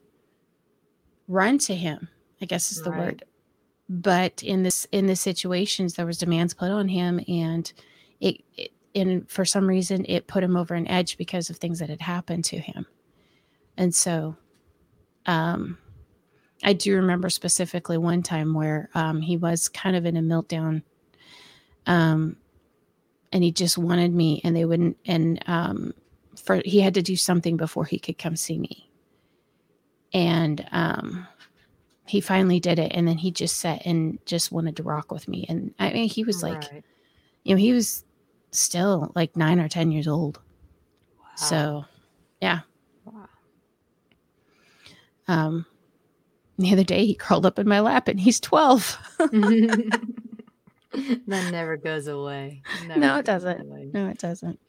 run 1.27 1.57
to 1.57 1.75
him 1.75 2.09
i 2.41 2.45
guess 2.45 2.71
is 2.71 2.81
the 2.81 2.91
right. 2.91 3.00
word 3.00 3.23
but 3.89 4.41
in 4.43 4.63
this 4.63 4.88
in 4.91 5.07
the 5.07 5.15
situations 5.15 5.93
there 5.93 6.05
was 6.05 6.17
demands 6.17 6.53
put 6.53 6.71
on 6.71 6.88
him 6.88 7.19
and 7.27 7.73
it, 8.19 8.41
it 8.55 8.71
and 8.95 9.29
for 9.29 9.43
some 9.43 9.67
reason 9.67 10.05
it 10.07 10.27
put 10.27 10.43
him 10.43 10.55
over 10.55 10.75
an 10.75 10.88
edge 10.88 11.17
because 11.17 11.50
of 11.50 11.57
things 11.57 11.79
that 11.79 11.89
had 11.89 12.01
happened 12.01 12.45
to 12.45 12.57
him 12.57 12.85
and 13.77 13.93
so 13.93 14.35
um 15.25 15.77
I 16.63 16.73
do 16.73 16.95
remember 16.95 17.29
specifically 17.29 17.97
one 17.97 18.23
time 18.23 18.53
where 18.53 18.89
um, 18.95 19.21
he 19.21 19.35
was 19.35 19.67
kind 19.67 19.95
of 19.95 20.05
in 20.05 20.15
a 20.15 20.21
meltdown. 20.21 20.83
Um, 21.85 22.38
and 23.33 23.43
he 23.43 23.51
just 23.51 23.77
wanted 23.77 24.13
me, 24.13 24.39
and 24.43 24.55
they 24.55 24.63
wouldn't. 24.63 24.97
And 25.05 25.43
um, 25.47 25.93
for 26.35 26.61
he 26.65 26.81
had 26.81 26.93
to 26.95 27.01
do 27.01 27.15
something 27.15 27.57
before 27.57 27.85
he 27.85 27.99
could 27.99 28.17
come 28.17 28.35
see 28.35 28.57
me. 28.57 28.89
And 30.13 30.67
um, 30.71 31.27
he 32.05 32.21
finally 32.21 32.59
did 32.59 32.79
it, 32.79 32.91
and 32.93 33.07
then 33.07 33.17
he 33.17 33.31
just 33.31 33.57
sat 33.57 33.85
and 33.85 34.19
just 34.25 34.51
wanted 34.51 34.77
to 34.77 34.83
rock 34.83 35.11
with 35.11 35.27
me. 35.27 35.45
And 35.49 35.73
I 35.79 35.91
mean, 35.91 36.09
he 36.09 36.23
was 36.23 36.43
like, 36.43 36.71
right. 36.71 36.83
you 37.43 37.55
know, 37.55 37.59
he 37.59 37.73
was 37.73 38.05
still 38.51 39.11
like 39.15 39.35
nine 39.35 39.59
or 39.59 39.67
ten 39.67 39.91
years 39.91 40.07
old. 40.07 40.39
Wow. 41.19 41.35
So, 41.35 41.85
yeah. 42.41 42.59
Wow. 43.05 43.29
Um, 45.27 45.65
the 46.57 46.71
other 46.71 46.83
day, 46.83 47.05
he 47.05 47.15
curled 47.15 47.45
up 47.45 47.57
in 47.57 47.67
my 47.67 47.79
lap 47.79 48.07
and 48.07 48.19
he's 48.19 48.39
12. 48.39 48.97
that 49.17 49.89
never 51.27 51.77
goes 51.77 52.07
away. 52.07 52.61
Never 52.87 52.99
no, 52.99 53.17
it 53.17 53.25
doesn't. 53.25 53.61
Away. 53.61 53.89
No, 53.91 54.07
it 54.09 54.19
doesn't. 54.19 54.59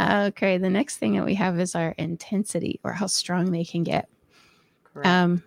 Okay. 0.00 0.58
The 0.58 0.70
next 0.70 0.96
thing 0.96 1.14
that 1.16 1.24
we 1.24 1.34
have 1.34 1.58
is 1.58 1.74
our 1.74 1.90
intensity 1.98 2.80
or 2.82 2.92
how 2.92 3.06
strong 3.06 3.52
they 3.52 3.64
can 3.64 3.82
get. 3.82 4.08
Correct. 4.84 5.06
Um, 5.06 5.42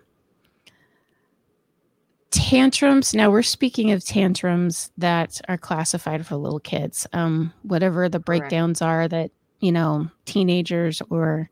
tantrums. 2.30 3.14
Now 3.14 3.30
we're 3.30 3.42
speaking 3.42 3.92
of 3.92 4.04
tantrums 4.04 4.90
that 4.98 5.40
are 5.48 5.58
classified 5.58 6.26
for 6.26 6.36
little 6.36 6.60
kids. 6.60 7.06
Um, 7.12 7.52
whatever 7.62 8.08
the 8.08 8.18
breakdowns 8.18 8.80
Correct. 8.80 8.90
are 8.90 9.08
that, 9.08 9.30
you 9.60 9.72
know, 9.72 10.10
teenagers 10.24 11.00
or 11.10 11.50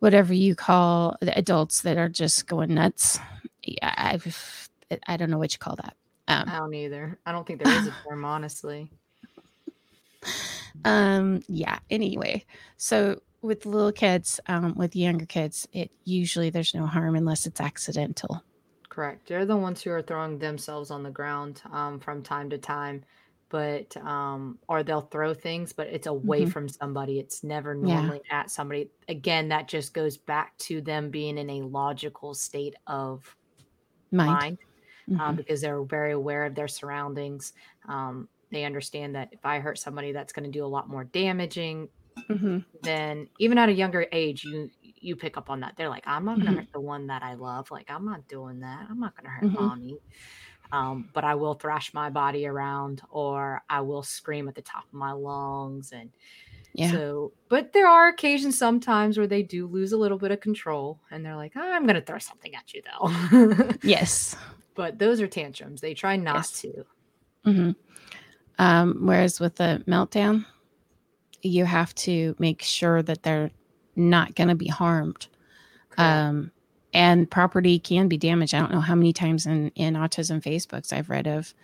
whatever 0.00 0.34
you 0.34 0.54
call 0.54 1.16
the 1.20 1.36
adults 1.36 1.82
that 1.82 1.96
are 1.96 2.08
just 2.08 2.46
going 2.46 2.74
nuts. 2.74 3.18
Yeah, 3.62 3.94
I've, 3.96 4.68
I 5.06 5.16
don't 5.16 5.30
know 5.30 5.38
what 5.38 5.52
you 5.52 5.58
call 5.58 5.76
that. 5.76 5.96
Um, 6.28 6.48
I 6.48 6.58
don't 6.58 6.74
either. 6.74 7.18
I 7.24 7.32
don't 7.32 7.46
think 7.46 7.62
there 7.62 7.72
is 7.72 7.86
a 7.86 7.94
term, 8.08 8.24
honestly. 8.24 8.90
Um. 10.84 11.42
Yeah. 11.48 11.78
Anyway, 11.90 12.44
so 12.76 13.20
with 13.40 13.66
little 13.66 13.92
kids, 13.92 14.40
um, 14.46 14.74
with 14.76 14.94
younger 14.94 15.26
kids, 15.26 15.66
it 15.72 15.90
usually 16.04 16.50
there's 16.50 16.74
no 16.74 16.86
harm 16.86 17.16
unless 17.16 17.46
it's 17.46 17.60
accidental. 17.60 18.42
Correct. 18.88 19.26
They're 19.26 19.46
the 19.46 19.56
ones 19.56 19.82
who 19.82 19.90
are 19.90 20.02
throwing 20.02 20.38
themselves 20.38 20.90
on 20.90 21.02
the 21.02 21.10
ground 21.10 21.62
um, 21.72 21.98
from 21.98 22.22
time 22.22 22.50
to 22.50 22.58
time 22.58 23.04
but 23.52 23.94
um 23.98 24.58
or 24.66 24.82
they'll 24.82 25.02
throw 25.02 25.34
things 25.34 25.72
but 25.74 25.86
it's 25.88 26.06
away 26.06 26.40
mm-hmm. 26.40 26.50
from 26.50 26.68
somebody 26.68 27.20
it's 27.20 27.44
never 27.44 27.74
normally 27.74 28.20
yeah. 28.28 28.40
at 28.40 28.50
somebody 28.50 28.90
again 29.08 29.48
that 29.48 29.68
just 29.68 29.92
goes 29.92 30.16
back 30.16 30.56
to 30.56 30.80
them 30.80 31.10
being 31.10 31.36
in 31.36 31.50
a 31.50 31.60
logical 31.60 32.32
state 32.32 32.74
of 32.86 33.36
mind, 34.10 34.30
mind 34.30 34.58
um, 35.10 35.14
mm-hmm. 35.14 35.20
um, 35.20 35.36
because 35.36 35.60
they're 35.60 35.82
very 35.82 36.12
aware 36.12 36.46
of 36.46 36.54
their 36.54 36.66
surroundings 36.66 37.52
um 37.88 38.26
they 38.52 38.64
understand 38.64 39.14
that 39.14 39.28
if 39.32 39.44
i 39.44 39.58
hurt 39.58 39.78
somebody 39.78 40.12
that's 40.12 40.32
going 40.32 40.44
to 40.44 40.50
do 40.50 40.64
a 40.64 40.66
lot 40.66 40.88
more 40.88 41.04
damaging 41.04 41.88
mm-hmm. 42.28 42.58
then 42.82 43.26
even 43.38 43.58
at 43.58 43.68
a 43.68 43.72
younger 43.72 44.06
age 44.12 44.44
you 44.44 44.70
you 44.82 45.16
pick 45.16 45.36
up 45.36 45.50
on 45.50 45.60
that 45.60 45.74
they're 45.76 45.88
like 45.88 46.04
i'm 46.06 46.24
not 46.24 46.36
going 46.36 46.46
to 46.46 46.50
mm-hmm. 46.52 46.60
hurt 46.60 46.72
the 46.72 46.80
one 46.80 47.06
that 47.08 47.22
i 47.22 47.34
love 47.34 47.70
like 47.70 47.90
i'm 47.90 48.04
not 48.04 48.26
doing 48.28 48.60
that 48.60 48.86
i'm 48.88 49.00
not 49.00 49.16
going 49.16 49.24
to 49.24 49.30
hurt 49.30 49.44
mm-hmm. 49.44 49.64
mommy 49.64 49.98
um, 50.72 51.10
but 51.12 51.22
I 51.22 51.34
will 51.34 51.54
thrash 51.54 51.92
my 51.92 52.08
body 52.08 52.46
around 52.46 53.02
or 53.10 53.62
I 53.68 53.82
will 53.82 54.02
scream 54.02 54.48
at 54.48 54.54
the 54.54 54.62
top 54.62 54.84
of 54.84 54.94
my 54.94 55.12
lungs. 55.12 55.92
And 55.92 56.10
yeah. 56.72 56.90
so, 56.90 57.32
but 57.50 57.74
there 57.74 57.86
are 57.86 58.08
occasions 58.08 58.58
sometimes 58.58 59.18
where 59.18 59.26
they 59.26 59.42
do 59.42 59.66
lose 59.66 59.92
a 59.92 59.98
little 59.98 60.16
bit 60.16 60.30
of 60.30 60.40
control 60.40 60.98
and 61.10 61.24
they're 61.24 61.36
like, 61.36 61.52
oh, 61.56 61.72
I'm 61.72 61.84
going 61.84 61.96
to 61.96 62.00
throw 62.00 62.18
something 62.18 62.54
at 62.54 62.72
you 62.72 62.82
though. 62.82 63.68
yes. 63.82 64.34
But 64.74 64.98
those 64.98 65.20
are 65.20 65.26
tantrums. 65.26 65.82
They 65.82 65.92
try 65.92 66.16
not 66.16 66.36
yes. 66.36 66.52
to. 66.62 66.86
Mm-hmm. 67.46 67.70
Um, 68.58 68.98
whereas 69.06 69.40
with 69.40 69.56
the 69.56 69.82
meltdown, 69.86 70.44
you 71.42 71.64
have 71.64 71.94
to 71.96 72.36
make 72.38 72.62
sure 72.62 73.02
that 73.02 73.22
they're 73.22 73.50
not 73.96 74.34
going 74.34 74.48
to 74.48 74.54
be 74.54 74.68
harmed. 74.68 75.26
Um, 75.98 76.52
and 76.94 77.30
property 77.30 77.78
can 77.78 78.08
be 78.08 78.16
damaged. 78.16 78.54
I 78.54 78.60
don't 78.60 78.72
know 78.72 78.80
how 78.80 78.94
many 78.94 79.12
times 79.12 79.46
in 79.46 79.70
in 79.74 79.94
autism 79.94 80.42
Facebooks 80.42 80.92
I've 80.92 81.10
read 81.10 81.26
of, 81.26 81.54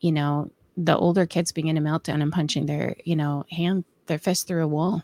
you 0.00 0.12
know, 0.12 0.50
the 0.76 0.96
older 0.96 1.26
kids 1.26 1.52
being 1.52 1.68
in 1.68 1.76
a 1.76 1.80
meltdown 1.80 2.22
and 2.22 2.32
punching 2.32 2.66
their, 2.66 2.96
you 3.04 3.16
know, 3.16 3.44
hand 3.50 3.84
their 4.06 4.18
fist 4.18 4.46
through 4.46 4.64
a 4.64 4.68
wall, 4.68 5.02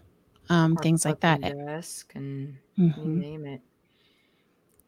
um, 0.49 0.77
things 0.77 1.05
like 1.05 1.21
that. 1.21 1.41
Risk 1.57 2.13
and 2.15 2.57
mm-hmm. 2.79 3.01
you 3.01 3.17
name 3.17 3.47
it. 3.47 3.61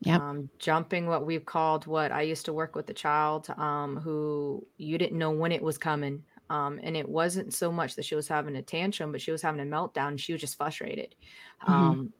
Yeah. 0.01 0.17
Um, 0.17 0.49
jumping 0.59 1.07
what 1.07 1.27
we've 1.27 1.45
called 1.45 1.87
what 1.87 2.13
I 2.13 2.23
used 2.23 2.45
to 2.47 2.53
work 2.53 2.77
with 2.77 2.89
a 2.89 2.95
child 2.95 3.49
um, 3.57 3.97
who 3.97 4.65
you 4.77 4.97
didn't 4.97 5.19
know 5.19 5.31
when 5.31 5.53
it 5.53 5.63
was 5.63 5.77
coming. 5.77 6.23
Um, 6.51 6.81
and 6.83 6.97
it 6.97 7.09
wasn't 7.09 7.53
so 7.53 7.71
much 7.71 7.95
that 7.97 8.05
she 8.05 8.15
was 8.15 8.29
having 8.29 8.57
a 8.57 8.63
tantrum, 8.63 9.13
but 9.13 9.21
she 9.21 9.31
was 9.31 9.43
having 9.43 9.61
a 9.61 9.65
meltdown. 9.65 10.19
She 10.19 10.33
was 10.33 10.41
just 10.41 10.57
frustrated. 10.57 11.15
Mm-hmm. 11.63 11.73
Um, 11.73 12.13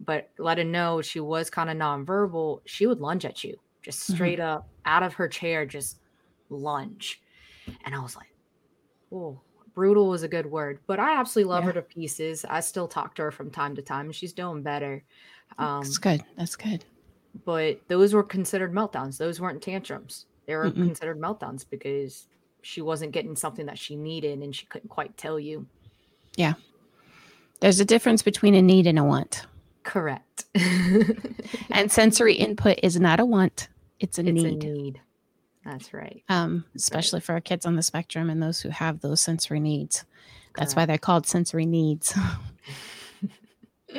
but 0.00 0.30
let 0.38 0.58
her 0.58 0.64
know 0.64 1.00
she 1.00 1.20
was 1.20 1.50
kind 1.50 1.70
of 1.70 1.76
nonverbal, 1.76 2.60
she 2.64 2.86
would 2.86 3.00
lunge 3.00 3.24
at 3.24 3.42
you, 3.42 3.56
just 3.82 4.02
mm-hmm. 4.02 4.14
straight 4.14 4.38
mm-hmm. 4.38 4.56
up 4.56 4.68
out 4.84 5.02
of 5.02 5.14
her 5.14 5.28
chair, 5.28 5.64
just 5.64 5.98
lunge. 6.50 7.22
And 7.84 7.94
I 7.94 8.00
was 8.00 8.16
like, 8.16 8.32
oh, 9.12 9.40
brutal 9.74 10.08
was 10.08 10.22
a 10.22 10.28
good 10.28 10.46
word, 10.46 10.80
but 10.86 11.00
I 11.00 11.18
absolutely 11.18 11.50
love 11.50 11.64
yeah. 11.64 11.68
her 11.68 11.72
to 11.74 11.82
pieces. 11.82 12.44
I 12.48 12.60
still 12.60 12.88
talk 12.88 13.14
to 13.16 13.22
her 13.22 13.30
from 13.30 13.50
time 13.50 13.74
to 13.76 13.82
time, 13.82 14.06
and 14.06 14.14
she's 14.14 14.32
doing 14.32 14.62
better. 14.62 15.02
Um, 15.58 15.82
That's 15.82 15.98
good. 15.98 16.24
That's 16.36 16.56
good. 16.56 16.84
But 17.44 17.80
those 17.88 18.14
were 18.14 18.22
considered 18.22 18.72
meltdowns. 18.72 19.18
Those 19.18 19.40
weren't 19.40 19.62
tantrums. 19.62 20.26
They 20.46 20.54
were 20.54 20.70
Mm-mm. 20.70 20.86
considered 20.86 21.20
meltdowns 21.20 21.64
because 21.68 22.28
she 22.66 22.82
wasn't 22.82 23.12
getting 23.12 23.36
something 23.36 23.66
that 23.66 23.78
she 23.78 23.94
needed 23.94 24.40
and 24.40 24.54
she 24.54 24.66
couldn't 24.66 24.88
quite 24.88 25.16
tell 25.16 25.38
you. 25.38 25.66
Yeah. 26.36 26.54
There's 27.60 27.78
a 27.78 27.84
difference 27.84 28.22
between 28.22 28.54
a 28.54 28.60
need 28.60 28.86
and 28.86 28.98
a 28.98 29.04
want. 29.04 29.46
Correct. 29.84 30.44
and 31.70 31.92
sensory 31.92 32.34
input 32.34 32.80
is 32.82 32.98
not 32.98 33.20
a 33.20 33.24
want, 33.24 33.68
it's 34.00 34.18
a 34.18 34.22
it's 34.22 34.32
need. 34.32 34.64
A 34.64 34.66
need. 34.66 35.00
That's 35.64 35.94
right. 35.94 36.22
Um, 36.28 36.64
especially 36.74 37.18
right. 37.18 37.24
for 37.24 37.32
our 37.34 37.40
kids 37.40 37.66
on 37.66 37.76
the 37.76 37.82
spectrum 37.82 38.30
and 38.30 38.42
those 38.42 38.60
who 38.60 38.68
have 38.70 39.00
those 39.00 39.22
sensory 39.22 39.60
needs. 39.60 40.04
That's 40.56 40.74
why 40.74 40.86
they're 40.86 40.98
called 40.98 41.26
sensory 41.26 41.66
needs. 41.66 42.18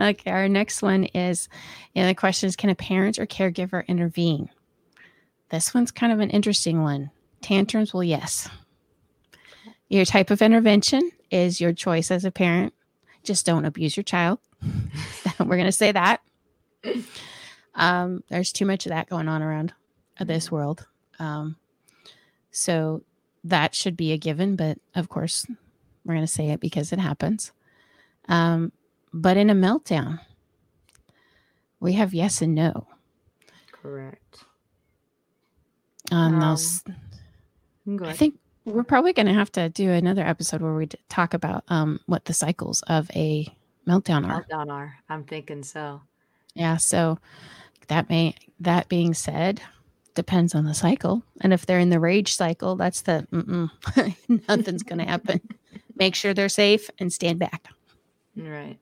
okay, 0.00 0.30
our 0.30 0.48
next 0.48 0.82
one 0.82 1.04
is 1.04 1.48
you 1.94 2.02
know, 2.02 2.08
the 2.08 2.14
question 2.14 2.48
is 2.48 2.56
Can 2.56 2.70
a 2.70 2.74
parent 2.74 3.18
or 3.18 3.26
caregiver 3.26 3.86
intervene? 3.86 4.50
This 5.50 5.74
one's 5.74 5.90
kind 5.90 6.12
of 6.12 6.20
an 6.20 6.30
interesting 6.30 6.82
one. 6.82 7.10
Tantrums, 7.42 7.92
well, 7.92 8.04
yes. 8.04 8.48
Your 9.88 10.04
type 10.04 10.30
of 10.30 10.40
intervention 10.40 11.10
is 11.30 11.60
your 11.60 11.72
choice 11.72 12.10
as 12.10 12.24
a 12.24 12.30
parent. 12.30 12.72
Just 13.22 13.44
don't 13.44 13.64
abuse 13.64 13.96
your 13.96 14.04
child. 14.04 14.38
We're 15.38 15.56
going 15.56 15.64
to 15.64 15.72
say 15.72 15.92
that. 15.92 16.20
Um, 17.74 18.22
there's 18.28 18.52
too 18.52 18.66
much 18.66 18.86
of 18.86 18.90
that 18.90 19.08
going 19.08 19.28
on 19.28 19.42
around 19.42 19.72
this 20.18 20.50
world. 20.50 20.86
Um, 21.18 21.56
so 22.50 23.02
that 23.44 23.74
should 23.74 23.96
be 23.96 24.12
a 24.12 24.18
given, 24.18 24.56
but 24.56 24.78
of 24.94 25.08
course, 25.08 25.46
we're 26.04 26.14
going 26.14 26.26
to 26.26 26.32
say 26.32 26.50
it 26.50 26.60
because 26.60 26.92
it 26.92 26.98
happens. 26.98 27.52
Um, 28.28 28.72
but 29.12 29.36
in 29.36 29.50
a 29.50 29.54
meltdown, 29.54 30.20
we 31.80 31.94
have 31.94 32.14
yes 32.14 32.42
and 32.42 32.54
no. 32.54 32.86
Correct. 33.72 34.44
On 36.10 36.34
um, 36.34 36.40
those, 36.40 36.82
I 38.02 38.12
think 38.12 38.38
we're 38.64 38.84
probably 38.84 39.12
going 39.12 39.26
to 39.26 39.34
have 39.34 39.50
to 39.52 39.68
do 39.68 39.90
another 39.90 40.22
episode 40.22 40.62
where 40.62 40.74
we 40.74 40.88
talk 41.08 41.34
about 41.34 41.64
um, 41.68 42.00
what 42.06 42.26
the 42.26 42.34
cycles 42.34 42.82
of 42.82 43.10
a 43.14 43.46
meltdown 43.86 44.28
are. 44.28 44.44
Meltdown 44.44 44.70
are. 44.70 44.98
I'm 45.08 45.24
thinking 45.24 45.62
so. 45.62 46.02
Yeah. 46.54 46.76
So 46.76 47.18
that 47.88 48.08
may 48.08 48.34
that 48.60 48.88
being 48.88 49.14
said, 49.14 49.60
depends 50.14 50.54
on 50.54 50.64
the 50.64 50.74
cycle. 50.74 51.22
And 51.40 51.52
if 51.52 51.66
they're 51.66 51.78
in 51.78 51.90
the 51.90 52.00
rage 52.00 52.34
cycle, 52.34 52.76
that's 52.76 53.02
the 53.02 53.26
nothing's 54.48 54.82
going 54.82 54.98
to 54.98 55.04
happen. 55.04 55.40
Make 55.96 56.14
sure 56.14 56.34
they're 56.34 56.48
safe 56.48 56.88
and 56.98 57.12
stand 57.12 57.38
back. 57.38 57.68
Right. 58.36 58.78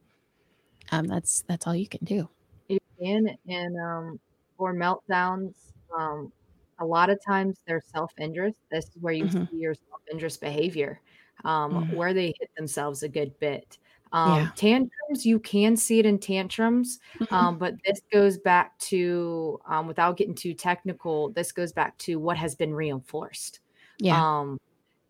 Um, 0.93 1.07
that's 1.07 1.43
that's 1.43 1.67
all 1.67 1.75
you 1.75 1.89
can 1.89 2.05
do. 2.05 2.29
You 2.69 2.79
can, 3.01 3.37
and 3.49 3.77
um, 3.81 4.21
for 4.57 4.75
meltdowns, 4.75 5.55
um, 5.97 6.33
a 6.81 6.85
lot 6.87 7.11
of 7.11 7.19
times 7.25 7.59
they're 7.67 7.83
self-injurious. 7.95 8.55
This 8.71 8.87
is 8.87 8.97
where 9.01 9.13
you 9.13 9.27
Mhm. 9.27 9.49
see 9.51 9.57
your 9.57 9.75
self-injurious 9.75 10.39
behavior, 10.39 11.01
um, 11.45 11.73
Mhm. 11.75 11.93
where 11.95 12.15
they 12.15 12.35
hit 12.41 12.51
themselves 12.57 13.03
a 13.03 13.09
good 13.09 13.39
bit. 13.39 13.79
Yeah. 14.13 14.43
Um, 14.43 14.53
tantrums, 14.57 15.25
you 15.25 15.39
can 15.39 15.77
see 15.77 16.01
it 16.01 16.07
in 16.07 16.19
tantrums, 16.19 16.99
Mhm. 17.21 17.33
um, 17.33 17.59
but 17.59 17.75
this 17.85 18.01
goes 18.13 18.39
back 18.39 18.77
to, 18.81 19.61
um, 19.67 19.87
without 19.87 20.17
getting 20.17 20.35
too 20.35 20.53
technical, 20.55 21.31
this 21.31 21.53
goes 21.53 21.73
back 21.73 21.97
to 21.99 22.19
what 22.19 22.37
has 22.37 22.55
been 22.57 22.75
reinforced. 22.75 23.61
Yeah. 23.99 24.41
Um, 24.41 24.59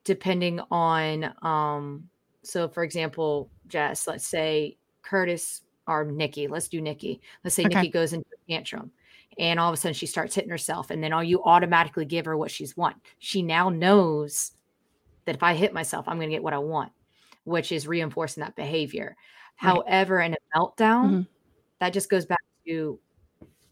depending 0.05 0.61
on, 0.71 1.35
um, 1.43 2.11
so 2.43 2.69
for 2.69 2.83
example, 2.85 3.51
Jess, 3.69 4.07
let's 4.07 4.27
say 4.27 4.77
Curtis 5.03 5.63
or 5.87 6.05
Nikki, 6.05 6.47
let's 6.49 6.69
do 6.69 6.81
Nikki. 6.81 7.21
Let's 7.45 7.55
say 7.57 7.65
Okay. 7.65 7.75
Nikki 7.77 7.89
goes 7.91 8.13
into 8.13 8.27
a 8.33 8.51
tantrum 8.53 8.91
and 9.39 9.59
all 9.61 9.69
of 9.69 9.75
a 9.75 9.77
sudden 9.77 9.95
she 9.95 10.07
starts 10.07 10.35
hitting 10.35 10.51
herself 10.51 10.91
and 10.91 11.03
then 11.03 11.13
all 11.13 11.25
you 11.25 11.43
automatically 11.45 12.05
give 12.05 12.27
her 12.27 12.37
what 12.37 12.51
she's 12.51 12.77
want. 12.77 12.97
She 13.19 13.43
now 13.43 13.69
knows 13.69 14.53
that 15.25 15.35
if 15.37 15.43
I 15.43 15.55
hit 15.55 15.73
myself, 15.73 16.09
I'm 16.09 16.17
going 16.17 16.29
to 16.31 16.35
get 16.35 16.43
what 16.43 16.53
I 16.55 16.59
want, 16.59 16.93
which 17.45 17.73
is 17.73 17.87
reinforcing 17.87 18.43
that 18.43 18.57
behavior. 18.57 19.17
Right. 19.63 19.75
However, 19.75 20.21
in 20.21 20.35
a 20.35 20.59
meltdown, 20.59 21.11
Mhm. 21.11 21.27
that 21.79 21.93
just 21.93 22.09
goes 22.11 22.27
back 22.27 22.41
to 22.67 22.99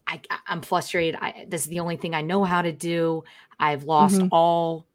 I, 0.07 0.19
I'm 0.47 0.61
frustrated. 0.63 1.19
I, 1.21 1.45
this 1.47 1.61
is 1.61 1.67
the 1.67 1.79
only 1.81 1.95
thing 1.95 2.15
I 2.15 2.21
know 2.21 2.43
how 2.43 2.63
to 2.63 2.71
do. 2.71 3.23
I've 3.59 3.83
lost 3.83 4.19
Mhm. 4.21 4.29
all 4.31 4.87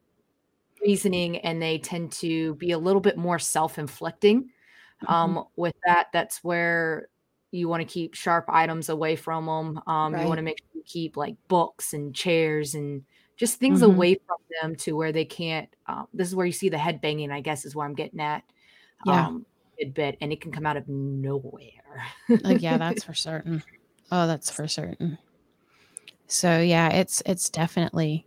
reasoning, 0.83 1.37
and 1.38 1.62
they 1.62 1.78
tend 1.78 2.11
to 2.12 2.54
be 2.56 2.73
a 2.73 2.78
little 2.78 3.00
bit 3.00 3.16
more 3.16 3.38
self-inflicting. 3.38 4.42
Mhm. 4.42 4.49
Um, 5.08 5.44
with 5.56 5.75
that, 5.87 6.08
that's 6.12 6.42
where 6.44 7.08
you 7.50 7.68
want 7.68 7.80
to 7.80 7.92
keep 7.92 8.14
sharp 8.14 8.46
items 8.49 8.88
away 8.88 9.16
from 9.16 9.46
them. 9.46 9.80
Um, 9.87 10.18
you 10.18 10.26
want 10.26 10.38
to 10.38 10.42
make 10.42 10.58
sure 10.58 10.68
you 10.75 10.82
keep 10.84 11.16
like 11.16 11.37
books 11.49 11.92
and 11.92 12.14
chairs 12.14 12.75
and 12.75 13.04
just 13.37 13.58
things 13.58 13.80
Mhm. 13.80 13.94
away 13.94 14.14
from 14.26 14.37
them 14.61 14.76
to 14.76 14.92
where 14.92 15.12
they 15.12 15.25
can't. 15.25 15.68
Um, 15.87 16.08
this 16.12 16.28
is 16.28 16.34
where 16.34 16.46
you 16.46 16.52
see 16.52 16.68
the 16.68 16.78
head 16.78 17.00
banging. 17.00 17.30
I 17.30 17.40
guess 17.40 17.64
is 17.64 17.75
where 17.75 17.87
I'm 17.87 17.94
getting 17.94 18.20
at. 18.20 18.42
Yeah. 19.06 19.26
Um, 19.26 19.46
a 19.80 19.87
bit, 19.87 20.16
and 20.20 20.32
it 20.32 20.40
can 20.40 20.52
come 20.52 20.66
out 20.66 20.76
of 20.76 20.88
nowhere. 20.88 22.04
Like, 22.28 22.62
yeah, 22.62 22.78
that's 22.78 23.02
for 23.04 23.14
certain. 23.14 23.62
Oh, 24.11 24.26
that's 24.26 24.50
for 24.50 24.68
certain. 24.68 25.18
So 26.26 26.61
yeah, 26.61 26.88
it's 26.90 27.23
it's 27.26 27.50
definitely 27.50 28.26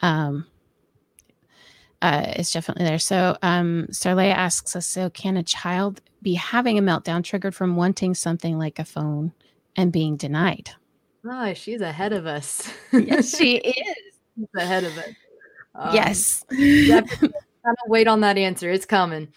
um 0.00 0.46
uh 2.04 2.32
it's 2.36 2.52
definitely 2.52 2.84
there. 2.84 2.98
So 2.98 3.36
um 3.42 3.86
Starlea 3.90 4.32
asks 4.32 4.76
us, 4.76 4.86
so 4.86 5.10
can 5.10 5.36
a 5.36 5.42
child 5.42 6.02
be 6.22 6.34
having 6.34 6.78
a 6.78 6.82
meltdown 6.82 7.24
triggered 7.24 7.54
from 7.54 7.76
wanting 7.76 8.14
something 8.14 8.58
like 8.58 8.78
a 8.78 8.84
phone 8.84 9.32
and 9.74 9.90
being 9.92 10.16
denied? 10.16 10.70
Oh, 11.26 11.54
she's 11.54 11.80
ahead 11.80 12.12
of 12.12 12.26
us. 12.26 12.70
Yes, 12.92 13.36
she 13.38 13.56
is. 13.56 14.14
She's 14.36 14.48
ahead 14.56 14.84
of 14.84 14.96
it. 14.98 15.14
Um, 15.74 15.94
yes. 15.94 16.44
Kind 16.50 17.08
of 17.64 17.76
wait 17.86 18.06
on 18.06 18.20
that 18.20 18.36
answer. 18.36 18.70
It's 18.70 18.86
coming. 18.86 19.28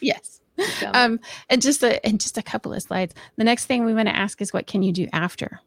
yes. 0.00 0.40
It's 0.58 0.78
coming. 0.78 0.94
Um 0.94 1.20
and 1.48 1.62
just 1.62 1.82
a 1.82 2.04
and 2.04 2.20
just 2.20 2.36
a 2.36 2.42
couple 2.42 2.74
of 2.74 2.82
slides. 2.82 3.14
The 3.36 3.44
next 3.44 3.64
thing 3.64 3.84
we 3.84 3.94
want 3.94 4.08
to 4.08 4.16
ask 4.16 4.42
is 4.42 4.52
what 4.52 4.66
can 4.66 4.82
you 4.82 4.92
do 4.92 5.08
after? 5.12 5.60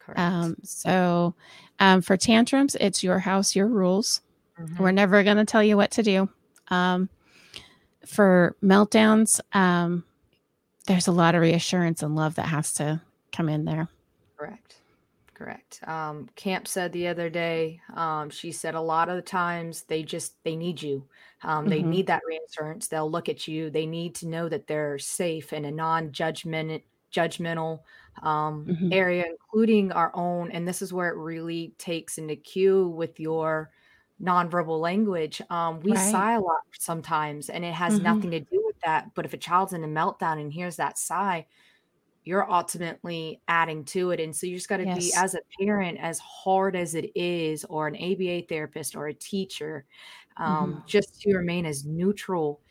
Correct. 0.00 0.20
Um, 0.20 0.56
so 0.62 1.34
um, 1.78 2.02
for 2.02 2.16
tantrums, 2.16 2.76
it's 2.78 3.02
your 3.02 3.18
house, 3.18 3.56
your 3.56 3.66
rules. 3.66 4.20
Mhm. 4.58 4.76
We're 4.78 4.92
never 4.92 5.22
going 5.22 5.36
to 5.36 5.44
tell 5.44 5.62
you 5.62 5.76
what 5.76 5.90
to 5.92 6.02
do. 6.02 6.28
Um, 6.68 7.08
for 8.06 8.56
meltdowns, 8.62 9.40
um, 9.54 10.04
there's 10.86 11.08
a 11.08 11.12
lot 11.12 11.34
of 11.34 11.42
reassurance 11.42 12.02
and 12.02 12.16
love 12.16 12.36
that 12.36 12.48
has 12.48 12.72
to 12.74 13.02
come 13.32 13.48
in 13.48 13.64
there. 13.66 13.88
Correct. 14.38 14.82
Correct. 15.34 15.80
Um, 15.88 16.28
Camp 16.36 16.68
said 16.68 16.92
the 16.92 17.08
other 17.08 17.28
day, 17.28 17.80
um, 17.94 18.30
she 18.30 18.52
said 18.52 18.74
a 18.74 18.80
lot 18.80 19.08
of 19.08 19.16
the 19.16 19.22
times 19.22 19.84
they 19.84 20.02
just 20.04 20.42
they 20.44 20.56
need 20.56 20.80
you. 20.82 21.08
Um, 21.42 21.68
they 21.68 21.82
Mhm. 21.82 21.84
need 21.84 22.06
that 22.06 22.22
reassurance. 22.26 22.88
They'll 22.88 23.10
look 23.10 23.28
at 23.28 23.48
you. 23.48 23.70
They 23.70 23.86
need 23.86 24.14
to 24.16 24.28
know 24.28 24.48
that 24.48 24.66
they're 24.68 24.98
safe 24.98 25.52
in 25.52 25.64
a 25.64 25.72
non-judgment 25.72 26.84
judgmental 27.12 27.80
um, 28.22 28.72
Mhm. 28.72 28.90
area, 28.90 29.24
including 29.26 29.92
our 29.92 30.12
own. 30.14 30.50
And 30.52 30.66
this 30.68 30.82
is 30.82 30.92
where 30.92 31.08
it 31.10 31.16
really 31.18 31.74
takes 31.78 32.18
into 32.18 32.36
cue 32.36 32.88
with 32.88 33.18
your 33.20 33.70
nonverbal 34.24 34.80
language. 34.80 35.42
Um, 35.50 35.80
we 35.80 35.94
Right. 35.94 35.96
sigh 35.96 36.34
a 36.34 36.40
lot 36.40 36.60
sometimes, 36.78 37.50
and 37.50 37.64
it 37.64 37.74
has 37.74 37.98
Mhm. 37.98 38.00
nothing 38.00 38.30
to 38.32 38.40
do 38.40 38.62
with 38.66 38.76
that. 38.84 39.14
But 39.14 39.26
if 39.26 39.34
a 39.34 39.38
child's 39.38 39.72
in 39.74 39.84
a 39.84 39.88
meltdown 39.88 40.40
and 40.40 40.52
hears 40.52 40.76
that 40.76 40.98
sigh, 40.98 41.46
you're 42.24 42.50
ultimately 42.50 43.42
adding 43.48 43.84
to 43.86 44.10
it. 44.12 44.20
And 44.20 44.34
so 44.36 44.46
you 44.46 44.56
just 44.56 44.68
got 44.68 44.78
to 44.78 44.86
be, 44.86 45.12
as 45.14 45.34
a 45.34 45.40
parent, 45.60 45.98
as 46.00 46.18
hard 46.20 46.76
as 46.76 46.94
it 46.94 47.12
is, 47.16 47.64
or 47.66 47.88
an 47.88 47.96
ABA 47.96 48.42
therapist 48.48 48.96
or 48.96 49.08
a 49.08 49.14
teacher, 49.14 49.86
um, 50.38 50.76
Mhm. 50.76 50.84
just 50.86 51.20
to 51.22 51.34
remain 51.36 51.66
as 51.66 51.84
neutral 51.86 52.62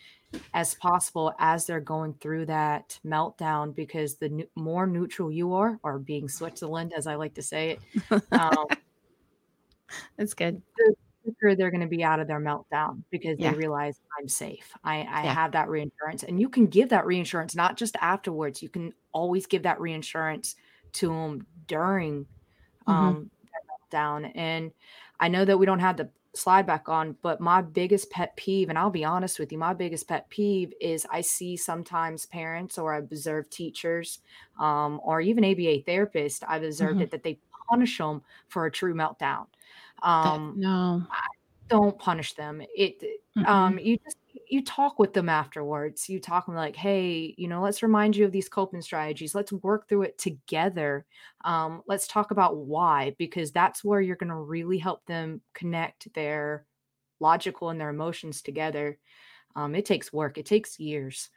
as 0.54 0.76
possible 0.76 1.34
as 1.40 1.66
they're 1.68 1.82
going 1.82 2.16
through 2.16 2.46
that 2.48 3.00
meltdown. 3.06 3.76
Because 3.76 4.18
the 4.18 4.48
more 4.56 4.88
neutral 4.88 5.32
you 5.32 5.54
are, 5.56 5.80
or 5.84 6.00
being 6.00 6.30
Switzerland, 6.30 6.94
as 6.98 7.08
I 7.08 7.16
like 7.16 7.36
to 7.36 7.44
say 7.44 7.72
it, 7.72 7.84
um, 8.38 8.66
That's 10.18 10.34
good. 10.34 10.64
Quicker 11.24 11.56
they're 11.56 11.72
going 11.72 11.82
to 11.82 11.88
be 11.88 12.04
out 12.04 12.20
of 12.20 12.28
their 12.28 12.40
meltdown 12.42 13.04
because 13.12 13.38
Yeah. 13.38 13.54
they 13.54 13.56
realize 13.56 14.00
I'm 14.20 14.28
safe. 14.28 14.74
I, 14.84 15.02
I 15.04 15.22
Yeah. 15.22 15.36
have 15.36 15.54
that 15.54 15.70
reinsurance. 15.70 16.24
And 16.24 16.40
you 16.40 16.50
can 16.50 16.68
give 16.68 16.90
that 16.90 17.06
reinsurance 17.06 17.56
not 17.56 17.78
just 17.78 17.96
afterwards. 18.02 18.62
You 18.62 18.70
can 18.70 18.94
always 19.14 19.46
give 19.48 19.64
that 19.64 19.80
reinsurance 19.80 20.56
to 20.94 21.08
them 21.08 21.48
during 21.68 22.28
Mhm. 22.88 23.14
um 23.14 23.30
their 23.92 24.00
meltdown. 24.02 24.32
And 24.36 24.72
I 25.20 25.28
know 25.30 25.46
that 25.46 25.58
we 25.58 25.66
don't 25.66 25.80
have 25.80 25.98
the 25.98 26.12
slide 26.36 26.66
back 26.66 26.90
on, 26.90 27.14
but 27.22 27.40
my 27.40 27.62
biggest 27.62 28.10
pet 28.10 28.36
peeve, 28.38 28.70
and 28.70 28.78
I'll 28.80 28.90
be 28.90 29.06
honest 29.06 29.40
with 29.40 29.52
you, 29.52 29.58
my 29.60 29.74
biggest 29.74 30.08
pet 30.08 30.30
peeve 30.30 30.74
is 30.82 31.06
I 31.12 31.22
see 31.22 31.56
sometimes 31.58 32.26
parents 32.26 32.78
or 32.78 32.94
I 32.94 32.98
observe 33.00 33.50
teachers 33.50 34.20
um, 34.60 35.00
or 35.04 35.22
even 35.22 35.44
ABA 35.46 35.84
therapists, 35.84 36.44
I've 36.48 36.64
observed 36.64 37.02
Mhm. 37.02 37.04
it 37.04 37.12
that 37.12 37.24
they 37.24 37.40
punish 37.70 37.98
them 38.00 38.24
for 38.48 38.66
a 38.66 38.72
true 38.72 38.96
meltdown. 38.96 39.48
Um, 40.04 40.60
no. 40.60 41.04
don't 41.70 41.98
punish 41.98 42.34
them. 42.36 42.62
It 42.76 43.04
Mm-mm. 43.38 43.48
um 43.48 43.80
you 43.80 43.98
just 44.04 44.18
you 44.50 44.64
talk 44.64 45.00
with 45.00 45.14
them 45.14 45.30
afterwards. 45.30 46.10
You 46.10 46.20
talk 46.20 46.46
them 46.46 46.56
like, 46.56 46.76
hey, 46.76 47.34
you 47.38 47.48
know, 47.48 47.62
let's 47.62 47.82
remind 47.84 48.16
you 48.16 48.26
of 48.26 48.32
these 48.32 48.50
coping 48.50 48.82
strategies. 48.82 49.34
Let's 49.36 49.52
work 49.54 49.88
through 49.90 50.04
it 50.04 50.18
together. 50.18 51.06
Um, 51.46 51.82
let's 51.88 52.08
talk 52.08 52.32
about 52.32 52.58
why, 52.58 53.16
because 53.18 53.52
that's 53.52 53.84
where 53.84 54.02
you're 54.02 54.18
gonna 54.18 54.40
really 54.42 54.78
help 54.78 55.06
them 55.08 55.42
connect 55.54 56.14
their 56.14 56.66
logical 57.20 57.70
and 57.70 57.80
their 57.82 57.90
emotions 57.90 58.42
together. 58.42 59.00
Um, 59.56 59.76
it 59.76 59.86
takes 59.86 60.14
work, 60.14 60.38
it 60.38 60.46
takes 60.46 60.80
years 60.80 61.30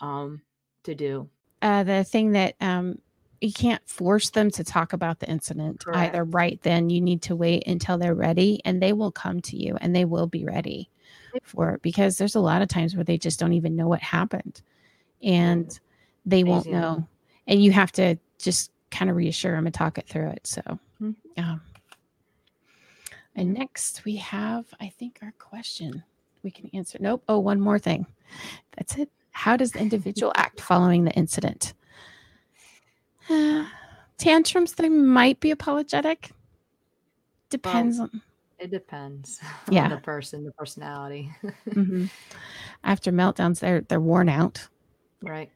um 0.00 0.42
to 0.84 0.94
do. 0.94 1.28
uh, 1.62 1.82
the 1.84 2.04
thing 2.04 2.32
that 2.32 2.54
um, 2.60 2.98
you 3.44 3.52
can't 3.52 3.86
force 3.86 4.30
them 4.30 4.50
to 4.52 4.64
talk 4.64 4.92
about 4.92 5.20
the 5.20 5.28
incident 5.28 5.84
either 5.92 6.24
right 6.24 6.60
then. 6.62 6.88
You 6.88 7.00
need 7.00 7.22
to 7.22 7.36
wait 7.36 7.66
until 7.66 7.98
they're 7.98 8.14
ready 8.14 8.60
and 8.64 8.82
they 8.82 8.92
will 8.92 9.12
come 9.12 9.40
to 9.42 9.56
you 9.56 9.76
and 9.80 9.94
they 9.94 10.04
will 10.04 10.26
be 10.26 10.44
ready 10.44 10.88
for 11.42 11.74
it 11.74 11.82
because 11.82 12.16
there's 12.16 12.36
a 12.36 12.40
lot 12.40 12.62
of 12.62 12.68
times 12.68 12.94
where 12.94 13.04
they 13.04 13.18
just 13.18 13.38
don't 13.38 13.52
even 13.52 13.76
know 13.76 13.88
what 13.88 14.00
happened 14.00 14.62
and 15.22 15.80
they 16.24 16.44
won't 16.44 16.66
know 16.66 17.06
and 17.46 17.62
you 17.62 17.72
have 17.72 17.92
to 17.92 18.16
just 18.38 18.70
kind 18.90 19.10
of 19.10 19.16
reassure 19.16 19.56
them 19.56 19.66
and 19.66 19.74
talk 19.74 19.98
it 19.98 20.06
through 20.06 20.28
it 20.28 20.46
so 20.46 20.62
um, 21.38 21.60
and 23.34 23.52
next 23.52 24.04
we 24.04 24.16
have 24.16 24.64
i 24.80 24.88
think 24.88 25.18
our 25.22 25.34
question. 25.38 26.04
We 26.42 26.50
can 26.50 26.70
answer 26.72 26.98
nope 27.00 27.24
oh 27.28 27.38
one 27.38 27.60
more 27.60 27.78
thing. 27.78 28.06
That's 28.76 28.96
it. 28.96 29.10
How 29.32 29.56
does 29.56 29.72
the 29.72 29.80
individual 29.80 30.32
act 30.36 30.60
following 30.60 31.04
the 31.04 31.12
incident 31.12 31.74
tantrums 34.18 34.74
they 34.74 34.88
might 34.88 35.40
be 35.40 35.50
apologetic 35.50 36.30
depends 37.50 37.98
on 38.00 38.22
It 38.58 38.70
depends 38.70 39.40
Yeah. 39.70 39.84
on 39.84 39.90
the 39.90 39.96
person, 39.98 40.44
the 40.44 40.52
personality. 40.52 41.32
Mhm. 41.70 42.10
after 42.84 43.10
meltdowns 43.10 43.58
they're 43.60 43.80
they're 43.82 44.00
worn 44.00 44.28
out 44.28 44.68
right. 45.22 45.50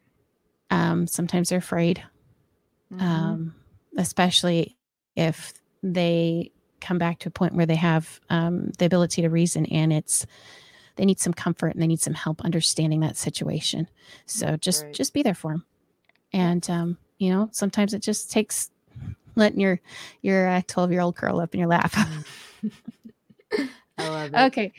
um 0.71 1.07
sometimes 1.07 1.49
they're 1.51 1.59
afraid 1.59 2.03
Mhm. 2.93 3.01
um 3.03 3.55
especially 3.97 4.77
if 5.17 5.53
they 5.83 6.51
come 6.81 6.99
back 6.99 7.19
to 7.21 7.29
a 7.29 7.33
point 7.33 7.55
where 7.55 7.67
they 7.67 7.77
have 7.77 8.21
um 8.31 8.71
the 8.79 8.85
ability 8.87 9.23
to 9.23 9.29
reason 9.29 9.67
and 9.67 9.93
it's 9.93 10.27
they 10.97 11.05
need 11.05 11.21
some 11.21 11.33
comfort 11.35 11.69
and 11.75 11.83
they 11.83 11.87
need 11.87 12.01
some 12.01 12.15
help 12.15 12.41
understanding 12.43 13.01
that 13.01 13.17
situation 13.17 13.89
so 14.27 14.57
just 14.57 14.85
Right. 14.85 14.95
just 14.95 15.13
be 15.15 15.23
there 15.23 15.35
for 15.35 15.53
them 15.53 15.65
and 16.33 16.69
um 16.71 16.99
you 17.19 17.31
know 17.31 17.49
sometimes 17.53 17.95
it 17.95 18.03
just 18.03 18.31
takes 18.31 18.71
letting 19.37 19.61
your 19.61 19.81
your 20.23 20.63
12 20.67 20.93
year 20.93 21.01
old 21.01 21.17
curl 21.17 21.41
up 21.41 21.55
in 21.55 21.61
your 21.61 21.69
lap 21.69 21.93
I 23.99 24.09
love 24.09 24.35
it. 24.35 24.39
Okay. 24.53 24.73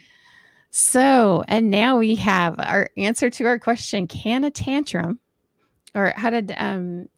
So, 0.72 1.44
and 1.48 1.72
now 1.72 1.98
we 1.98 2.16
have 2.16 2.56
our 2.60 2.90
answer 2.96 3.30
to 3.30 3.46
our 3.46 3.60
question 3.60 4.08
Can 4.08 4.44
a 4.44 4.52
tantrum, 4.52 5.20
or 5.96 6.14
how 6.16 6.30
did 6.30 6.54
um, 6.58 7.10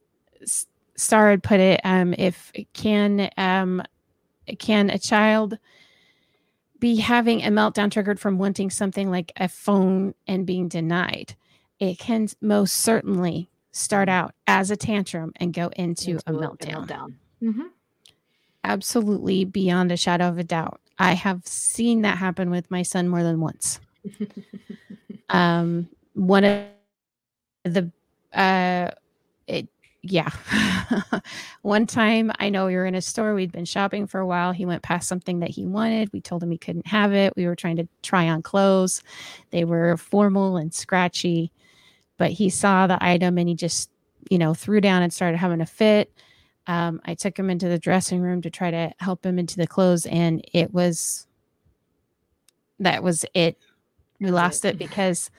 Star 0.96 1.38
put 1.38 1.60
it, 1.60 1.82
um, 1.84 2.16
if 2.18 2.52
can 2.74 3.30
um, 3.38 3.84
can 4.58 4.90
a 4.90 4.98
child 4.98 5.58
be 6.80 6.96
having 6.96 7.44
a 7.44 7.50
meltdown 7.50 7.92
triggered 7.92 8.20
from 8.20 8.38
wanting 8.38 8.70
something 8.70 9.12
like 9.12 9.32
a 9.36 9.50
phone 9.50 10.14
and 10.28 10.48
being 10.48 10.68
denied? 10.68 11.36
It 11.80 12.00
can 12.00 12.30
most 12.42 12.78
certainly 12.78 13.50
start 13.72 14.10
out 14.10 14.34
as 14.48 14.72
a 14.72 14.76
tantrum 14.76 15.32
and 15.38 15.54
go 15.54 15.70
into, 15.76 16.12
into 16.12 16.24
a 16.28 16.34
meltdown. 16.34 16.88
Meltdown. 16.88 17.14
Mm-hmm. 17.42 17.68
Absolutely, 18.64 19.46
beyond 19.46 19.92
a 19.92 19.98
shadow 19.98 20.28
of 20.28 20.38
a 20.38 20.44
doubt. 20.44 20.80
I 21.00 21.14
have 21.14 21.48
seen 21.48 22.04
that 22.04 22.18
happen 22.18 22.52
with 22.52 22.70
my 22.70 22.84
son 22.84 23.08
more 23.08 23.24
than 23.24 23.40
once. 23.40 23.80
um, 25.30 25.90
one 26.14 26.44
of 26.44 26.66
the 27.64 27.92
uh, 28.34 28.92
it 29.48 29.68
yeah. 30.04 30.30
One 31.62 31.86
time, 31.86 32.32
I 32.40 32.50
know 32.50 32.66
we 32.66 32.76
were 32.76 32.88
in 32.88 32.96
a 32.96 33.02
store, 33.02 33.36
we'd 33.36 33.52
been 33.52 33.66
shopping 33.66 34.08
for 34.08 34.20
a 34.20 34.26
while. 34.26 34.52
He 34.52 34.66
went 34.66 34.82
past 34.82 35.08
something 35.08 35.40
that 35.40 35.52
he 35.52 35.66
wanted. 35.66 36.12
We 36.12 36.22
told 36.22 36.42
him 36.42 36.50
he 36.50 36.58
couldn't 36.58 36.88
have 36.88 37.14
it. 37.14 37.34
We 37.36 37.46
were 37.46 37.56
trying 37.56 37.76
to 37.76 37.88
try 38.02 38.28
on 38.28 38.42
clothes, 38.42 39.04
they 39.52 39.64
were 39.64 39.98
formal 39.98 40.58
and 40.58 40.74
scratchy, 40.74 41.52
but 42.22 42.30
he 42.30 42.52
saw 42.52 42.86
the 42.86 43.04
item 43.04 43.40
and 43.40 43.50
he 43.50 43.56
just, 43.56 43.90
you 44.30 44.38
know, 44.38 44.54
threw 44.54 44.80
down 44.80 45.02
and 45.02 45.12
started 45.12 45.38
having 45.38 45.60
a 45.60 45.66
fit. 45.66 46.14
Um, 46.68 47.02
I 47.04 47.16
took 47.16 47.36
him 47.36 47.50
into 47.50 47.68
the 47.68 47.80
dressing 47.80 48.22
room 48.22 48.44
to 48.44 48.52
try 48.52 48.70
to 48.70 48.94
help 49.00 49.26
him 49.26 49.40
into 49.40 49.58
the 49.58 49.66
clothes, 49.66 50.06
and 50.06 50.46
it 50.54 50.72
was 50.72 51.26
that 52.80 53.02
was 53.02 53.26
it. 53.34 53.58
We 54.20 54.30
lost 54.30 54.66
it 54.66 54.78
because 54.78 55.32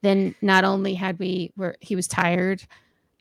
then 0.00 0.34
not 0.40 0.64
only 0.64 0.94
had 0.94 1.18
we 1.18 1.52
were 1.58 1.76
he 1.80 1.94
was 1.94 2.08
tired 2.08 2.66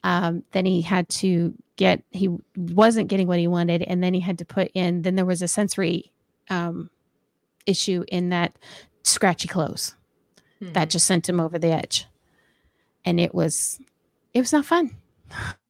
um, 0.05 0.43
then 0.53 0.65
he 0.65 0.81
had 0.81 1.09
to 1.09 1.53
get 1.75 2.01
he 2.11 2.29
wasn't 2.55 3.09
getting 3.09 3.27
what 3.27 3.39
he 3.39 3.49
wanted 3.49 3.81
and 3.81 4.01
then 4.01 4.13
he 4.13 4.21
had 4.21 4.37
to 4.37 4.45
put 4.45 4.71
in 4.73 5.01
then 5.01 5.15
there 5.15 5.25
was 5.25 5.41
a 5.41 5.47
sensory 5.49 6.09
um, 6.49 6.89
issue 7.65 8.05
in 8.07 8.29
that 8.29 8.55
scratchy 9.03 9.49
clothes 9.49 9.97
mm-hmm. 10.61 10.71
that 10.71 10.89
just 10.89 11.05
sent 11.05 11.27
him 11.27 11.41
over 11.41 11.59
the 11.59 11.67
edge 11.67 12.07
and 13.05 13.19
it 13.19 13.33
was 13.33 13.79
it 14.33 14.39
was 14.39 14.53
not 14.53 14.65
fun 14.65 14.95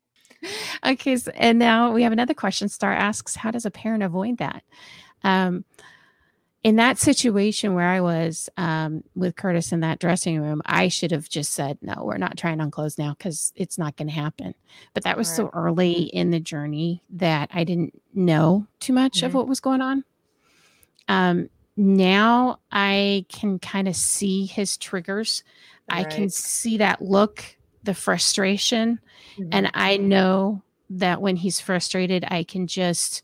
okay 0.85 1.15
so, 1.15 1.31
and 1.35 1.59
now 1.59 1.91
we 1.91 2.03
have 2.03 2.11
another 2.11 2.33
question 2.33 2.69
star 2.69 2.93
asks 2.93 3.35
how 3.35 3.51
does 3.51 3.65
a 3.65 3.71
parent 3.71 4.03
avoid 4.03 4.37
that 4.37 4.63
um, 5.23 5.65
in 6.63 6.75
that 6.75 6.97
situation 6.97 7.73
where 7.73 7.87
I 7.87 8.01
was 8.01 8.49
um, 8.57 9.03
with 9.15 9.35
Curtis 9.35 9.71
in 9.71 9.79
that 9.79 9.99
dressing 9.99 10.41
room, 10.41 10.61
I 10.65 10.89
should 10.89 11.11
have 11.11 11.29
just 11.29 11.53
said, 11.53 11.77
no, 11.81 12.03
we're 12.03 12.17
not 12.17 12.37
trying 12.37 12.59
on 12.59 12.69
clothes 12.69 12.97
now 12.97 13.15
because 13.17 13.53
it's 13.55 13.77
not 13.77 13.95
going 13.95 14.09
to 14.09 14.13
happen. 14.13 14.53
But 14.93 15.03
that 15.03 15.17
was 15.17 15.29
right. 15.29 15.35
so 15.37 15.49
early 15.53 16.03
in 16.03 16.31
the 16.31 16.39
journey 16.39 17.01
that 17.11 17.49
I 17.53 17.63
didn't 17.63 18.01
know 18.13 18.67
too 18.81 18.91
much 18.91 19.17
mm-hmm. 19.17 19.27
of 19.27 19.33
what 19.33 19.47
was 19.47 19.61
going 19.61 19.81
on. 19.81 20.03
Um, 21.07 21.49
now 21.77 22.59
I 22.73 23.25
can 23.29 23.59
kind 23.59 23.87
of 23.87 23.95
see 23.95 24.45
his 24.45 24.75
triggers. 24.75 25.43
I 25.89 26.03
can 26.03 26.29
see 26.29 26.77
that 26.77 27.01
look, 27.01 27.43
the 27.83 27.93
frustration. 27.93 28.99
Mm-hmm. 29.37 29.49
And 29.51 29.71
I 29.73 29.97
know 29.97 30.63
that 30.89 31.21
when 31.21 31.35
he's 31.35 31.59
frustrated, 31.59 32.25
I 32.27 32.43
can 32.43 32.67
just 32.67 33.23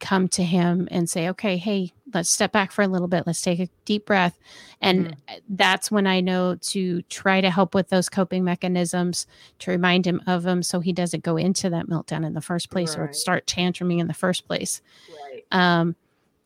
come 0.00 0.28
to 0.28 0.42
him 0.42 0.88
and 0.90 1.08
say, 1.08 1.28
okay, 1.30 1.56
hey, 1.56 1.92
let's 2.12 2.28
step 2.28 2.52
back 2.52 2.72
for 2.72 2.82
a 2.82 2.88
little 2.88 3.08
bit. 3.08 3.26
Let's 3.26 3.40
take 3.40 3.60
a 3.60 3.68
deep 3.84 4.06
breath. 4.06 4.38
And 4.80 5.06
mm-hmm. 5.06 5.34
that's 5.48 5.90
when 5.90 6.06
I 6.06 6.20
know 6.20 6.56
to 6.56 7.02
try 7.02 7.40
to 7.40 7.50
help 7.50 7.74
with 7.74 7.88
those 7.88 8.08
coping 8.08 8.44
mechanisms 8.44 9.26
to 9.60 9.70
remind 9.70 10.06
him 10.06 10.20
of 10.26 10.42
them 10.42 10.62
so 10.62 10.80
he 10.80 10.92
doesn't 10.92 11.24
go 11.24 11.36
into 11.36 11.70
that 11.70 11.86
meltdown 11.86 12.26
in 12.26 12.34
the 12.34 12.40
first 12.40 12.70
place 12.70 12.96
right. 12.96 13.10
or 13.10 13.12
start 13.12 13.46
tantruming 13.46 14.00
in 14.00 14.06
the 14.06 14.14
first 14.14 14.46
place. 14.46 14.82
Right. 15.30 15.44
Um, 15.52 15.96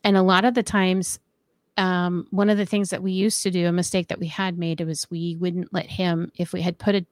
and 0.04 0.16
a 0.16 0.22
lot 0.22 0.44
of 0.44 0.54
the 0.54 0.62
times, 0.62 1.18
um, 1.78 2.26
one 2.30 2.50
of 2.50 2.58
the 2.58 2.66
things 2.66 2.90
that 2.90 3.02
we 3.02 3.12
used 3.12 3.42
to 3.44 3.50
do, 3.50 3.66
a 3.66 3.72
mistake 3.72 4.08
that 4.08 4.18
we 4.18 4.26
had 4.26 4.58
made, 4.58 4.80
was 4.82 5.10
we 5.10 5.36
wouldn't 5.36 5.72
let 5.72 5.86
him, 5.86 6.30
if 6.36 6.52
we 6.52 6.60
had 6.60 6.78
put 6.78 6.94
it. 6.94 7.06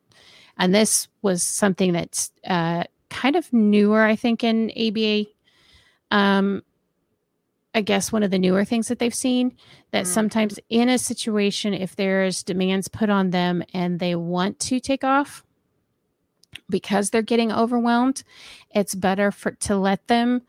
and 0.58 0.74
this 0.74 1.08
was 1.22 1.42
something 1.42 1.92
that's 1.92 2.30
uh, 2.46 2.84
kind 3.08 3.36
of 3.36 3.50
newer, 3.52 4.02
I 4.02 4.16
think, 4.16 4.44
in 4.44 4.70
ABA 4.76 5.26
um, 6.10 6.62
I 7.74 7.82
guess 7.82 8.10
one 8.10 8.22
of 8.22 8.30
the 8.30 8.38
newer 8.38 8.64
things 8.64 8.88
that 8.88 8.98
they've 8.98 9.14
seen 9.14 9.54
that 9.90 10.04
mm. 10.04 10.08
sometimes 10.08 10.58
in 10.70 10.88
a 10.88 10.98
situation, 10.98 11.74
if 11.74 11.94
there's 11.94 12.42
demands 12.42 12.88
put 12.88 13.10
on 13.10 13.30
them 13.30 13.62
and 13.74 14.00
they 14.00 14.14
want 14.14 14.58
to 14.60 14.80
take 14.80 15.04
off 15.04 15.44
because 16.70 17.10
they're 17.10 17.20
getting 17.20 17.52
overwhelmed, 17.52 18.22
it's 18.74 18.94
better 18.94 19.30
for 19.30 19.52
to 19.52 19.76
let 19.76 20.06
them 20.06 20.42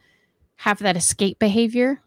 have 0.55 0.79
that 0.79 0.95
escape 0.95 1.37
behavior 1.37 2.01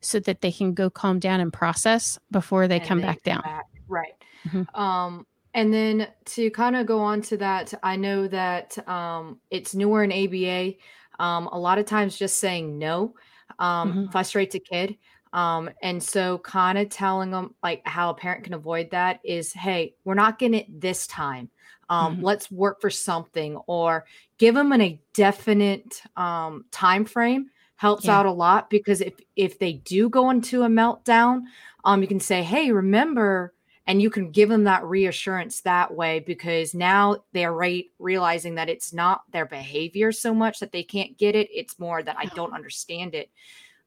so 0.00 0.18
that 0.20 0.40
they 0.40 0.52
can 0.52 0.74
go 0.74 0.90
calm 0.90 1.18
down 1.18 1.40
and 1.40 1.52
process 1.52 2.18
before 2.30 2.68
they 2.68 2.78
and 2.78 2.88
come 2.88 3.00
they 3.00 3.06
back 3.06 3.22
down. 3.22 3.42
Back. 3.42 3.66
Right. 3.88 4.14
Mm-hmm. 4.46 4.80
Um, 4.80 5.26
and 5.54 5.74
then 5.74 6.08
to 6.26 6.50
kind 6.50 6.76
of 6.76 6.86
go 6.86 7.00
on 7.00 7.22
to 7.22 7.36
that, 7.38 7.74
I 7.82 7.96
know 7.96 8.28
that 8.28 8.76
um, 8.88 9.40
it's 9.50 9.74
newer 9.74 10.04
in 10.04 10.12
ABA. 10.12 10.74
Um, 11.18 11.48
a 11.48 11.58
lot 11.58 11.78
of 11.78 11.86
times, 11.86 12.16
just 12.16 12.38
saying 12.38 12.78
no 12.78 13.14
um, 13.58 13.92
mm-hmm. 13.92 14.06
frustrates 14.10 14.54
a 14.54 14.60
kid. 14.60 14.96
Um, 15.32 15.70
and 15.82 16.02
so, 16.02 16.38
kind 16.38 16.78
of 16.78 16.88
telling 16.88 17.30
them 17.30 17.54
like 17.62 17.82
how 17.84 18.10
a 18.10 18.14
parent 18.14 18.44
can 18.44 18.54
avoid 18.54 18.90
that 18.92 19.20
is, 19.24 19.52
hey, 19.52 19.94
we're 20.04 20.14
not 20.14 20.38
getting 20.38 20.60
it 20.60 20.80
this 20.80 21.06
time. 21.06 21.50
Um, 21.88 22.14
mm-hmm. 22.14 22.24
Let's 22.24 22.50
work 22.50 22.80
for 22.80 22.90
something, 22.90 23.56
or 23.66 24.06
give 24.38 24.54
them 24.54 24.72
an, 24.72 24.80
a 24.80 25.00
definite 25.14 26.02
um, 26.16 26.64
time 26.70 27.04
frame 27.04 27.50
helps 27.80 28.04
yeah. 28.04 28.18
out 28.18 28.26
a 28.26 28.30
lot 28.30 28.68
because 28.68 29.00
if 29.00 29.14
if 29.36 29.58
they 29.58 29.72
do 29.72 30.10
go 30.10 30.28
into 30.28 30.64
a 30.64 30.68
meltdown, 30.68 31.44
um, 31.82 32.02
you 32.02 32.08
can 32.08 32.20
say, 32.20 32.42
hey, 32.42 32.70
remember 32.72 33.54
and 33.86 34.02
you 34.02 34.10
can 34.10 34.30
give 34.30 34.50
them 34.50 34.64
that 34.64 34.84
reassurance 34.84 35.62
that 35.62 35.94
way 35.94 36.20
because 36.20 36.74
now 36.74 37.16
they're 37.32 37.54
right 37.54 37.86
realizing 37.98 38.56
that 38.56 38.68
it's 38.68 38.92
not 38.92 39.22
their 39.32 39.46
behavior 39.46 40.12
so 40.12 40.34
much 40.34 40.60
that 40.60 40.72
they 40.72 40.82
can't 40.82 41.16
get 41.16 41.34
it 41.34 41.48
it's 41.50 41.78
more 41.78 42.02
that 42.02 42.16
i 42.18 42.26
don't 42.36 42.52
understand 42.52 43.14
it 43.14 43.30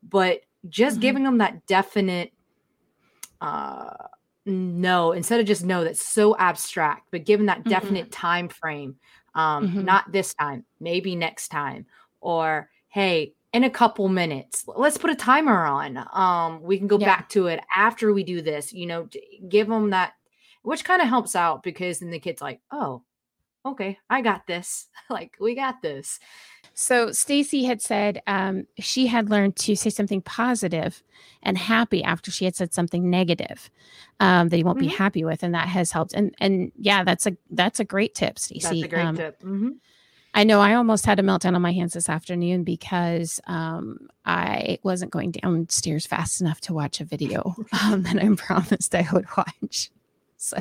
but 0.02 0.42
just 0.68 0.96
mm-hmm. 0.96 1.02
giving 1.02 1.24
them 1.24 1.38
that 1.38 1.64
definite 1.68 2.34
uh 3.40 3.94
no 4.46 5.12
instead 5.12 5.40
of 5.40 5.46
just 5.46 5.64
no 5.64 5.84
that's 5.84 6.06
so 6.06 6.36
abstract 6.38 7.08
but 7.12 7.24
given 7.24 7.46
that 7.46 7.60
mm-hmm. 7.60 7.70
definite 7.70 8.06
mm-hmm. 8.06 8.22
time 8.28 8.50
frame 8.50 8.96
um 9.36 9.70
mm-hmm. 9.70 9.86
not 9.86 10.12
this 10.12 10.34
time 10.34 10.66
maybe 10.82 11.16
next 11.16 11.50
time 11.50 11.86
or 12.20 12.70
hey 12.90 13.34
in 13.54 13.64
a 13.64 13.70
couple 13.70 14.10
minutes. 14.10 14.66
Let's 14.68 14.98
put 14.98 15.12
a 15.12 15.16
timer 15.16 15.66
on. 15.66 16.06
Um, 16.12 16.62
we 16.62 16.78
can 16.78 16.88
go 16.88 17.00
yeah. 17.00 17.06
back 17.06 17.30
to 17.30 17.48
it 17.48 17.62
after 17.76 18.12
we 18.12 18.24
do 18.24 18.42
this. 18.42 18.74
You 18.74 18.88
know, 18.88 19.08
give 19.48 19.68
them 19.68 19.92
that, 19.92 20.14
which 20.64 20.84
kind 20.84 21.02
of 21.02 21.08
helps 21.08 21.36
out 21.36 21.64
because 21.64 22.00
then 22.00 22.10
the 22.10 22.20
kid's 22.20 22.42
like, 22.42 22.60
oh, 22.72 23.04
okay, 23.66 24.00
I 24.10 24.22
got 24.22 24.48
this. 24.48 24.88
like 25.10 25.38
we 25.40 25.56
got 25.56 25.82
this. 25.82 26.20
So 26.76 27.12
Stacy 27.12 27.64
had 27.64 27.84
said 27.84 28.24
um, 28.26 28.66
she 28.80 29.06
had 29.06 29.30
learned 29.30 29.56
to 29.58 29.76
say 29.76 29.92
something 29.92 30.22
positive 30.22 31.04
and 31.44 31.56
happy 31.56 32.04
after 32.04 32.32
she 32.32 32.46
had 32.46 32.56
said 32.56 32.74
something 32.74 33.12
negative 33.12 33.70
um, 34.20 34.50
that 34.50 34.58
you 34.58 34.66
won't 34.66 34.80
mm-hmm. 34.80 34.88
be 34.88 34.96
happy 34.96 35.24
with, 35.24 35.44
and 35.44 35.54
that 35.54 35.68
has 35.68 35.92
helped. 35.92 36.14
And 36.14 36.34
and 36.40 36.72
yeah, 36.80 37.04
that's 37.04 37.28
a 37.28 37.38
that's 37.52 37.80
a 37.80 37.86
great 37.86 38.16
tip, 38.16 38.40
Stacy. 38.40 38.82
That's 38.82 38.84
a 38.84 38.88
great 38.88 39.06
um, 39.06 39.16
tip. 39.16 39.40
Mm-hmm. 39.42 39.70
I 40.34 40.44
know 40.44 40.60
I 40.60 40.74
almost 40.74 41.06
had 41.06 41.20
a 41.20 41.24
meltdown 41.24 41.56
on 41.56 41.62
my 41.62 41.72
hands 41.72 41.94
this 41.94 42.10
afternoon 42.10 42.64
because 42.64 43.40
um, 43.46 44.08
I 44.26 44.80
wasn't 44.84 45.12
going 45.12 45.32
downstairs 45.32 46.08
fast 46.08 46.42
enough 46.42 46.60
to 46.62 46.74
watch 46.74 47.00
a 47.00 47.06
video 47.06 47.56
um, 47.84 48.04
that 48.04 48.22
I 48.22 48.28
promised 48.36 48.96
I 48.96 49.08
would 49.14 49.28
watch. 49.38 49.92
So, 50.38 50.58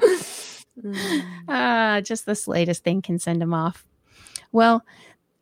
mm. 0.82 1.24
uh, 1.48 2.00
just 2.02 2.26
the 2.26 2.34
slightest 2.34 2.84
thing 2.84 3.02
can 3.02 3.18
send 3.18 3.40
them 3.40 3.54
off. 3.54 3.86
Well, 4.52 4.84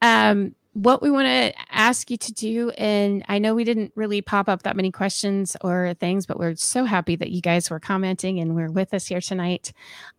um, 0.01 0.55
what 0.73 1.03
we 1.03 1.11
want 1.11 1.27
to 1.27 1.53
ask 1.71 2.11
you 2.11 2.17
to 2.17 2.33
do, 2.33 2.71
and 2.71 3.25
I 3.29 3.41
know 3.41 3.57
we 3.57 3.65
didn't 3.65 3.93
really 3.97 4.23
pop 4.23 4.49
up 4.49 4.63
that 4.63 4.77
many 4.77 4.93
questions 4.93 5.57
or 5.63 5.95
things, 5.95 6.27
but 6.27 6.39
we're 6.39 6.55
so 6.55 6.85
happy 6.85 7.17
that 7.17 7.31
you 7.31 7.41
guys 7.41 7.69
were 7.69 7.81
commenting 7.81 8.39
and 8.39 8.55
we're 8.55 8.71
with 8.71 8.95
us 8.95 9.07
here 9.07 9.21
tonight. 9.21 9.73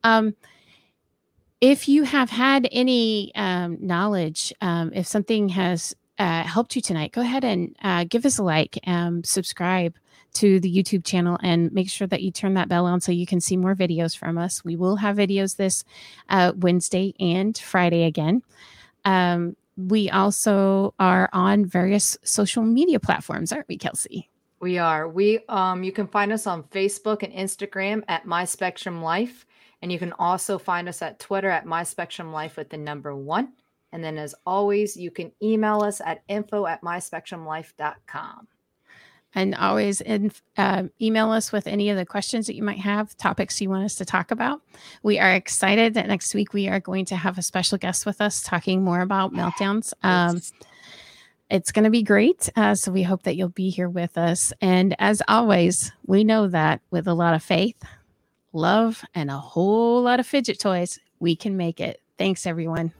Um, 0.03 0.35
if 1.61 1.87
you 1.87 2.03
have 2.03 2.31
had 2.31 2.67
any 2.71 3.31
um, 3.35 3.77
knowledge, 3.79 4.51
um, 4.61 4.91
if 4.93 5.05
something 5.05 5.49
has 5.49 5.95
uh, 6.17 6.43
helped 6.43 6.75
you 6.75 6.81
tonight, 6.81 7.11
go 7.11 7.21
ahead 7.21 7.43
and 7.43 7.75
uh, 7.83 8.03
give 8.09 8.25
us 8.25 8.39
a 8.39 8.43
like, 8.43 8.79
um, 8.87 9.23
subscribe 9.23 9.95
to 10.33 10.59
the 10.59 10.73
YouTube 10.73 11.05
channel, 11.05 11.37
and 11.43 11.71
make 11.73 11.89
sure 11.89 12.07
that 12.07 12.21
you 12.21 12.31
turn 12.31 12.53
that 12.55 12.69
bell 12.69 12.85
on 12.85 13.01
so 13.01 13.11
you 13.11 13.25
can 13.25 13.41
see 13.41 13.57
more 13.57 13.75
videos 13.75 14.17
from 14.17 14.37
us. 14.37 14.63
We 14.63 14.75
will 14.75 14.95
have 14.95 15.17
videos 15.17 15.57
this 15.57 15.83
uh, 16.29 16.53
Wednesday 16.55 17.13
and 17.19 17.57
Friday 17.57 18.05
again. 18.05 18.41
Um, 19.03 19.55
we 19.77 20.09
also 20.09 20.93
are 20.99 21.29
on 21.33 21.65
various 21.65 22.17
social 22.23 22.63
media 22.63 22.99
platforms, 22.99 23.51
aren't 23.51 23.67
we, 23.67 23.77
Kelsey? 23.77 24.29
We 24.59 24.77
are. 24.77 25.07
We 25.07 25.39
um 25.49 25.83
you 25.83 25.91
can 25.91 26.07
find 26.07 26.31
us 26.31 26.45
on 26.45 26.63
Facebook 26.63 27.23
and 27.23 27.33
Instagram 27.33 28.03
at 28.07 28.25
My 28.25 28.45
Spectrum 28.45 29.01
Life. 29.01 29.45
And 29.81 29.91
you 29.91 29.99
can 29.99 30.13
also 30.13 30.57
find 30.57 30.87
us 30.87 31.01
at 31.01 31.19
Twitter 31.19 31.49
at 31.49 31.65
My 31.65 31.83
Spectrum 31.83 32.31
Life 32.31 32.57
with 32.57 32.69
the 32.69 32.77
number 32.77 33.15
one. 33.15 33.53
And 33.91 34.03
then, 34.03 34.17
as 34.17 34.35
always, 34.45 34.95
you 34.95 35.11
can 35.11 35.31
email 35.41 35.81
us 35.81 36.01
at 36.05 36.23
info 36.27 36.65
at 36.65 36.81
myspectrumlife.com. 36.81 38.47
And 39.33 39.55
always 39.55 40.01
in, 40.01 40.31
uh, 40.57 40.83
email 41.01 41.31
us 41.31 41.51
with 41.51 41.65
any 41.65 41.89
of 41.89 41.97
the 41.97 42.05
questions 42.05 42.47
that 42.47 42.55
you 42.55 42.63
might 42.63 42.79
have, 42.79 43.15
topics 43.17 43.61
you 43.61 43.69
want 43.69 43.85
us 43.85 43.95
to 43.95 44.05
talk 44.05 44.31
about. 44.31 44.61
We 45.03 45.19
are 45.19 45.33
excited 45.33 45.93
that 45.93 46.07
next 46.07 46.33
week 46.33 46.53
we 46.53 46.67
are 46.67 46.81
going 46.81 47.05
to 47.05 47.15
have 47.15 47.37
a 47.37 47.41
special 47.41 47.77
guest 47.77 48.05
with 48.05 48.19
us 48.19 48.43
talking 48.43 48.83
more 48.83 49.01
about 49.01 49.33
meltdowns. 49.33 49.93
Um, 50.03 50.41
it's 51.49 51.71
going 51.71 51.83
to 51.85 51.89
be 51.89 52.03
great. 52.03 52.49
Uh, 52.55 52.75
so 52.75 52.91
we 52.91 53.03
hope 53.03 53.23
that 53.23 53.35
you'll 53.35 53.49
be 53.49 53.69
here 53.69 53.89
with 53.89 54.17
us. 54.17 54.51
And 54.61 54.95
as 54.99 55.21
always, 55.27 55.91
we 56.05 56.23
know 56.23 56.47
that 56.47 56.81
with 56.91 57.07
a 57.07 57.13
lot 57.13 57.33
of 57.33 57.43
faith, 57.43 57.81
love, 58.53 59.03
and 59.15 59.29
a 59.29 59.37
whole 59.37 60.01
lot 60.01 60.19
of 60.19 60.27
fidget 60.27 60.59
toys, 60.59 60.99
we 61.19 61.35
can 61.35 61.57
make 61.57 61.79
it. 61.79 62.01
Thanks, 62.17 62.45
everyone. 62.45 62.93